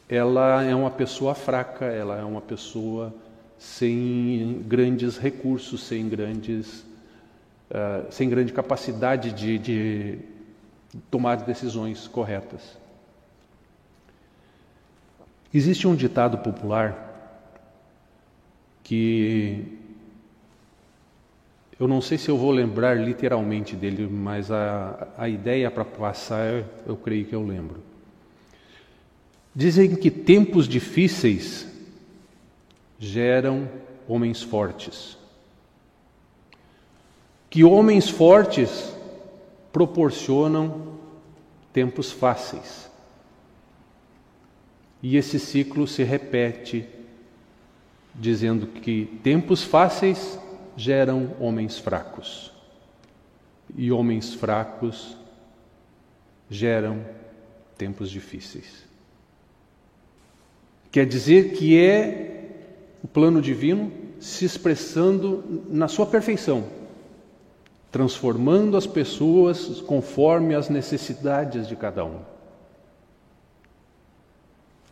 ela 0.09 0.63
é 0.63 0.75
uma 0.75 0.91
pessoa 0.91 1.33
fraca, 1.33 1.85
ela 1.85 2.17
é 2.17 2.23
uma 2.23 2.41
pessoa 2.41 3.13
sem 3.57 4.63
grandes 4.67 5.17
recursos, 5.17 5.81
sem 5.83 6.07
grandes, 6.07 6.85
uh, 7.71 8.11
sem 8.11 8.29
grande 8.29 8.53
capacidade 8.53 9.31
de, 9.31 9.57
de 9.57 10.19
tomar 11.09 11.37
decisões 11.37 12.07
corretas. 12.07 12.77
Existe 15.53 15.87
um 15.87 15.95
ditado 15.95 16.37
popular 16.39 17.05
que 18.83 19.86
eu 21.79 21.87
não 21.87 22.01
sei 22.01 22.17
se 22.17 22.29
eu 22.29 22.37
vou 22.37 22.49
lembrar 22.51 22.97
literalmente 22.97 23.75
dele, 23.75 24.07
mas 24.07 24.51
a, 24.51 25.07
a 25.17 25.29
ideia 25.29 25.69
para 25.69 25.85
passar 25.85 26.63
eu 26.87 26.97
creio 26.97 27.25
que 27.25 27.35
eu 27.35 27.45
lembro. 27.45 27.81
Dizem 29.55 29.95
que 29.95 30.09
tempos 30.09 30.67
difíceis 30.67 31.67
geram 32.97 33.69
homens 34.07 34.41
fortes. 34.41 35.17
Que 37.49 37.63
homens 37.63 38.09
fortes 38.09 38.95
proporcionam 39.71 40.97
tempos 41.71 42.11
fáceis. 42.11 42.89
E 45.01 45.15
esse 45.15 45.39
ciclo 45.39 45.85
se 45.87 46.03
repete, 46.03 46.85
dizendo 48.15 48.65
que 48.65 49.05
tempos 49.21 49.63
fáceis 49.63 50.39
geram 50.77 51.31
homens 51.39 51.79
fracos. 51.79 52.53
E 53.75 53.91
homens 53.91 54.33
fracos 54.35 55.17
geram 56.49 57.03
tempos 57.77 58.09
difíceis. 58.09 58.85
Quer 60.91 61.05
dizer 61.05 61.53
que 61.53 61.77
é 61.77 62.45
o 63.03 63.07
plano 63.07 63.41
divino 63.41 63.91
se 64.19 64.45
expressando 64.45 65.63
na 65.69 65.87
sua 65.87 66.05
perfeição, 66.05 66.63
transformando 67.91 68.77
as 68.77 68.87
pessoas 68.87 69.81
conforme 69.81 70.55
as 70.55 70.69
necessidades 70.69 71.67
de 71.67 71.75
cada 71.75 72.05
um. 72.05 72.19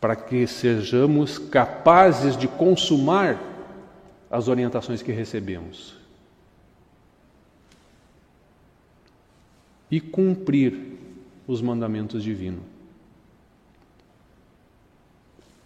Para 0.02 0.16
que 0.16 0.46
sejamos 0.46 1.38
capazes 1.38 2.36
de 2.36 2.48
consumar 2.48 3.55
as 4.30 4.48
orientações 4.48 5.02
que 5.02 5.12
recebemos 5.12 5.96
e 9.90 10.02
cumprir 10.02 10.98
os 11.48 11.62
mandamentos 11.62 12.24
divinos 12.24 12.64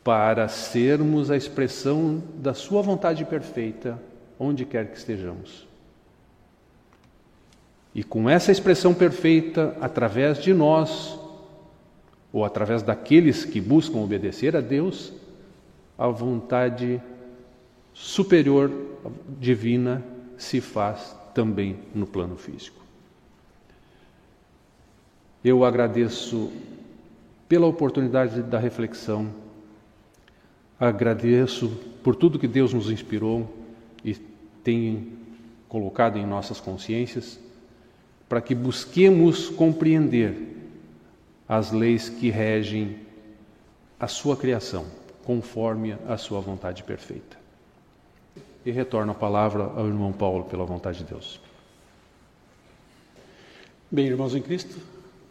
para 0.03 0.47
sermos 0.47 1.30
a 1.30 1.38
expressão 1.38 2.24
da 2.36 2.53
Sua 2.53 2.82
vontade 2.82 3.24
perfeita 3.26 3.99
onde 4.39 4.66
quer 4.66 4.89
que 4.89 4.97
estejamos. 4.97 5.68
E 7.93 8.03
com 8.03 8.30
essa 8.30 8.51
expressão 8.51 8.93
perfeita, 8.93 9.76
através 9.82 10.41
de 10.41 10.53
nós, 10.53 11.20
ou 12.32 12.45
através 12.45 12.82
daqueles 12.82 13.43
que 13.43 13.60
buscam 13.60 13.99
obedecer 13.99 14.55
a 14.55 14.62
Deus, 14.62 15.12
a 15.97 16.07
vontade 16.07 17.01
superior 17.93 18.71
divina 19.39 20.03
se 20.37 20.61
faz 20.61 21.15
também 21.33 21.79
no 21.93 22.07
plano 22.07 22.37
físico. 22.37 22.79
Eu 25.43 25.63
agradeço 25.63 26.51
pela 27.47 27.65
oportunidade 27.65 28.41
da 28.41 28.59
reflexão, 28.59 29.33
agradeço 30.79 31.69
por 32.03 32.15
tudo 32.15 32.39
que 32.39 32.47
Deus 32.47 32.73
nos 32.73 32.89
inspirou 32.89 33.53
e 34.03 34.15
tem 34.63 35.13
colocado 35.67 36.17
em 36.17 36.25
nossas 36.25 36.59
consciências, 36.59 37.39
para 38.27 38.41
que 38.41 38.53
busquemos 38.53 39.49
compreender 39.49 40.57
as 41.47 41.71
leis 41.71 42.09
que 42.09 42.29
regem 42.29 42.97
a 43.99 44.07
sua 44.07 44.37
criação, 44.37 44.85
conforme 45.23 45.95
a 46.07 46.17
sua 46.17 46.39
vontade 46.39 46.83
perfeita 46.83 47.39
e 48.66 48.72
retorno 48.72 49.12
a 49.12 49.16
palavra 49.16 49.64
ao 49.64 49.88
irmão 49.88 50.12
Paulo, 50.12 50.45
pela 50.45 50.66
vontade 50.66 50.99
de 50.99 51.05
Deus. 51.05 51.39
Bem, 53.89 54.05
irmãos 54.05 54.36
em 54.36 54.41
Cristo, 54.41 54.78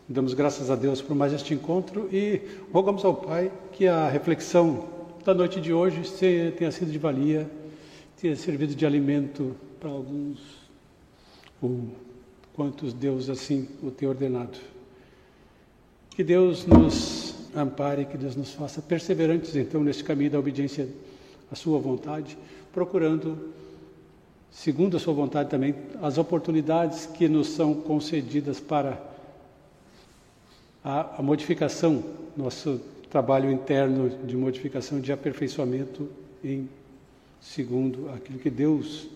damos 0.08 0.34
graças 0.34 0.70
a 0.70 0.76
Deus 0.76 1.00
por 1.00 1.14
mais 1.14 1.32
este 1.32 1.54
encontro 1.54 2.08
e 2.12 2.40
rogamos 2.72 3.04
ao 3.04 3.14
Pai 3.14 3.52
que 3.72 3.86
a 3.86 4.08
reflexão 4.08 4.88
da 5.24 5.34
noite 5.34 5.60
de 5.60 5.72
hoje 5.72 6.02
tenha 6.56 6.72
sido 6.72 6.90
de 6.90 6.98
valia, 6.98 7.48
tenha 8.20 8.34
servido 8.34 8.74
de 8.74 8.86
alimento 8.86 9.54
para 9.78 9.90
alguns, 9.90 10.40
ou 11.62 11.88
quantos 12.54 12.92
Deus 12.92 13.28
assim 13.28 13.68
o 13.82 13.90
tem 13.90 14.08
ordenado. 14.08 14.58
Que 16.10 16.24
Deus 16.24 16.66
nos 16.66 17.34
ampare, 17.54 18.06
que 18.06 18.16
Deus 18.16 18.34
nos 18.34 18.52
faça 18.52 18.82
perseverantes 18.82 19.54
então 19.54 19.84
neste 19.84 20.02
caminho 20.02 20.30
da 20.30 20.38
obediência 20.38 20.88
à 21.50 21.54
Sua 21.54 21.78
vontade 21.78 22.36
procurando, 22.72 23.52
segundo 24.50 24.96
a 24.96 25.00
sua 25.00 25.14
vontade 25.14 25.50
também, 25.50 25.74
as 26.02 26.18
oportunidades 26.18 27.06
que 27.06 27.28
nos 27.28 27.48
são 27.48 27.74
concedidas 27.74 28.60
para 28.60 29.00
a, 30.84 31.18
a 31.18 31.22
modificação, 31.22 32.02
nosso 32.36 32.80
trabalho 33.10 33.50
interno 33.50 34.08
de 34.08 34.36
modificação, 34.36 35.00
de 35.00 35.12
aperfeiçoamento 35.12 36.08
em 36.44 36.68
segundo 37.40 38.10
aquilo 38.10 38.38
que 38.38 38.50
Deus 38.50 39.08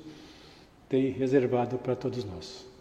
tem 0.89 1.11
reservado 1.11 1.79
para 1.79 1.95
todos 1.97 2.25
nós. 2.25 2.72